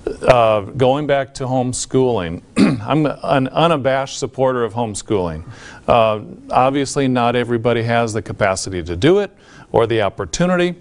Uh, 0.05 0.61
going 0.61 1.05
back 1.05 1.33
to 1.35 1.43
homeschooling, 1.43 2.41
I'm 2.81 3.05
an 3.05 3.47
unabashed 3.49 4.17
supporter 4.17 4.63
of 4.63 4.73
homeschooling. 4.73 5.43
Uh, 5.87 6.21
obviously, 6.49 7.07
not 7.07 7.35
everybody 7.35 7.83
has 7.83 8.11
the 8.13 8.21
capacity 8.21 8.81
to 8.81 8.95
do 8.95 9.19
it 9.19 9.31
or 9.71 9.85
the 9.85 10.01
opportunity, 10.01 10.75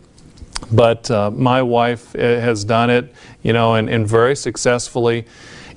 but 0.72 1.11
uh, 1.11 1.30
my 1.30 1.61
wife 1.61 2.14
uh, 2.16 2.18
has 2.18 2.64
done 2.64 2.88
it, 2.88 3.12
you 3.42 3.52
know, 3.52 3.74
and, 3.74 3.90
and 3.90 4.09
very 4.09 4.35
successfully. 4.35 5.26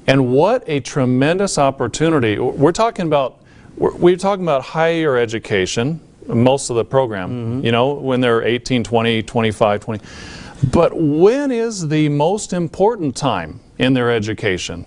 And 0.07 0.31
what 0.31 0.63
a 0.67 0.79
tremendous 0.79 1.57
opportunity! 1.57 2.39
We're 2.39 2.71
talking 2.71 3.07
about 3.07 3.39
we're, 3.75 3.95
we're 3.95 4.15
talking 4.15 4.45
about 4.45 4.63
higher 4.63 5.17
education, 5.17 5.99
most 6.27 6.69
of 6.69 6.77
the 6.77 6.85
program, 6.85 7.63
you 7.63 7.71
know, 7.73 7.93
when 7.93 8.21
they're 8.21 8.43
18, 8.43 8.83
20, 8.85 9.23
25, 9.23 9.81
20. 9.81 10.05
But 10.71 10.95
when 10.95 11.51
is 11.51 11.87
the 11.87 12.09
most 12.09 12.53
important 12.53 13.15
time 13.15 13.59
in 13.77 13.93
their 13.93 14.11
education 14.11 14.85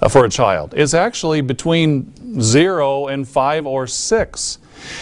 uh, 0.00 0.08
for 0.08 0.24
a 0.24 0.28
child? 0.28 0.74
It's 0.76 0.94
actually 0.94 1.40
between 1.40 2.40
zero 2.40 3.08
and 3.08 3.26
five 3.28 3.66
or 3.66 3.86
six. 3.86 4.58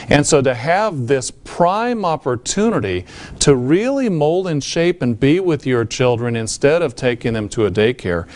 And 0.08 0.26
so 0.26 0.40
to 0.40 0.54
have 0.54 1.06
this 1.06 1.30
prime 1.30 2.04
opportunity 2.04 3.04
to 3.40 3.54
really 3.54 4.08
mold 4.08 4.46
and 4.48 4.64
shape 4.64 5.02
and 5.02 5.18
be 5.18 5.38
with 5.38 5.66
your 5.66 5.84
children 5.84 6.34
instead 6.34 6.82
of 6.82 6.96
taking 6.96 7.34
them 7.34 7.48
to 7.50 7.66
a 7.66 7.70
daycare, 7.70 8.26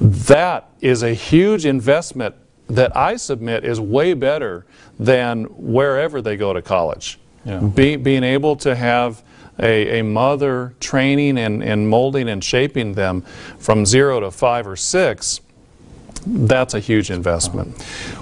that 0.00 0.70
is 0.80 1.02
a 1.02 1.12
huge 1.12 1.66
investment 1.66 2.34
that 2.68 2.96
I 2.96 3.16
submit 3.16 3.64
is 3.64 3.80
way 3.80 4.14
better 4.14 4.64
than 4.98 5.44
wherever 5.44 6.22
they 6.22 6.36
go 6.36 6.52
to 6.52 6.62
college. 6.62 7.18
Yeah. 7.44 7.60
Be, 7.60 7.96
being 7.96 8.24
able 8.24 8.56
to 8.56 8.74
have 8.74 9.22
a, 9.58 10.00
a 10.00 10.02
mother 10.02 10.74
training 10.80 11.38
and, 11.38 11.62
and 11.62 11.88
molding 11.88 12.28
and 12.28 12.42
shaping 12.42 12.94
them 12.94 13.22
from 13.58 13.86
zero 13.86 14.20
to 14.20 14.30
five 14.30 14.66
or 14.66 14.76
six, 14.76 15.40
that's 16.26 16.74
a 16.74 16.80
huge 16.80 17.10
investment. 17.10 17.76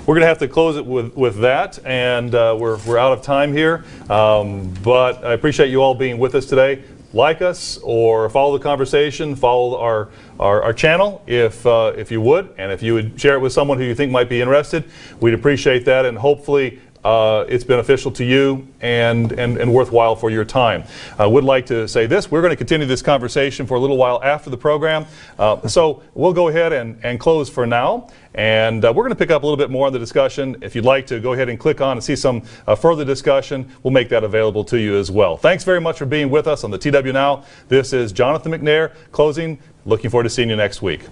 We're 0.07 0.15
going 0.15 0.21
to 0.21 0.29
have 0.29 0.39
to 0.39 0.49
close 0.49 0.77
it 0.77 0.87
with, 0.87 1.17
with 1.17 1.41
that, 1.41 1.85
and 1.85 2.33
uh, 2.35 2.57
we're, 2.59 2.79
we're 2.87 2.99
out 2.99 3.13
of 3.13 3.23
time 3.23 3.53
here. 3.53 3.85
Um, 4.09 4.73
but 4.85 5.25
I 5.25 5.33
appreciate 5.33 5.71
you 5.71 5.83
all 5.83 5.95
being 5.95 6.19
with 6.19 6.35
us 6.35 6.47
today. 6.47 6.85
Like 7.15 7.41
us 7.41 7.79
or 7.83 8.29
follow 8.29 8.57
the 8.57 8.63
conversation, 8.63 9.35
follow 9.35 9.79
our, 9.79 10.11
our, 10.39 10.63
our 10.63 10.73
channel 10.75 11.23
if, 11.27 11.67
uh, 11.67 11.93
if 11.97 12.11
you 12.11 12.21
would, 12.21 12.55
and 12.59 12.71
if 12.71 12.83
you 12.83 12.95
would 12.95 13.19
share 13.19 13.35
it 13.35 13.41
with 13.41 13.53
someone 13.53 13.79
who 13.79 13.85
you 13.85 13.95
think 13.95 14.13
might 14.13 14.29
be 14.29 14.43
interested, 14.43 14.85
we'd 15.19 15.33
appreciate 15.33 15.87
that, 15.87 16.05
and 16.05 16.19
hopefully 16.19 16.81
uh, 17.05 17.45
it's 17.49 17.65
beneficial 17.65 18.11
to 18.13 18.25
you 18.25 18.67
and, 18.81 19.33
and, 19.33 19.57
and 19.59 19.73
worthwhile 19.73 20.17
for 20.17 20.31
your 20.31 20.45
time. 20.45 20.85
I 21.19 21.27
would 21.27 21.45
like 21.45 21.67
to 21.67 21.87
say 21.89 22.07
this 22.07 22.31
we're 22.31 22.41
going 22.41 22.51
to 22.51 22.57
continue 22.57 22.87
this 22.87 23.03
conversation 23.03 23.67
for 23.67 23.75
a 23.75 23.81
little 23.81 23.97
while 23.97 24.23
after 24.23 24.51
the 24.51 24.57
program. 24.57 25.07
Uh, 25.39 25.67
so 25.69 26.03
we'll 26.15 26.33
go 26.33 26.49
ahead 26.49 26.73
and, 26.73 26.99
and 27.05 27.21
close 27.21 27.49
for 27.49 27.67
now. 27.67 28.09
And 28.35 28.85
uh, 28.85 28.93
we're 28.95 29.05
going 29.05 29.15
to 29.15 29.19
pick 29.19 29.31
up 29.31 29.43
a 29.43 29.47
little 29.47 29.57
bit 29.57 29.71
more 29.71 29.87
on 29.87 29.93
the 29.93 29.99
discussion. 29.99 30.57
If 30.61 30.75
you'd 30.75 30.85
like 30.85 31.07
to 31.09 31.19
go 31.19 31.33
ahead 31.33 31.49
and 31.49 31.59
click 31.59 31.81
on 31.81 31.97
and 31.97 32.05
see 32.05 32.17
some 32.17 32.43
uh, 32.67 32.75
further 32.75 33.05
discussion, 33.05 33.69
we'll 33.83 33.93
make 33.93 34.09
that 34.11 34.25
available 34.25 34.65
to 34.65 34.79
you 34.79 34.97
as 34.97 35.11
well. 35.11 35.37
Thanks 35.37 35.65
very 35.65 35.81
much 35.81 35.99
for 35.99 36.07
being 36.07 36.31
with 36.31 36.47
us 36.47 36.65
on 36.65 36.71
the 36.71 36.79
TW 36.79 37.13
Now. 37.13 37.45
This 37.69 37.93
is 37.93 38.13
Jonathan 38.13 38.53
McNair 38.53 38.95
closing. 39.13 39.59
Looking 39.87 40.11
forward 40.11 40.25
to 40.25 40.31
seeing 40.31 40.51
you 40.51 40.57
next 40.57 40.83
week. 40.83 41.03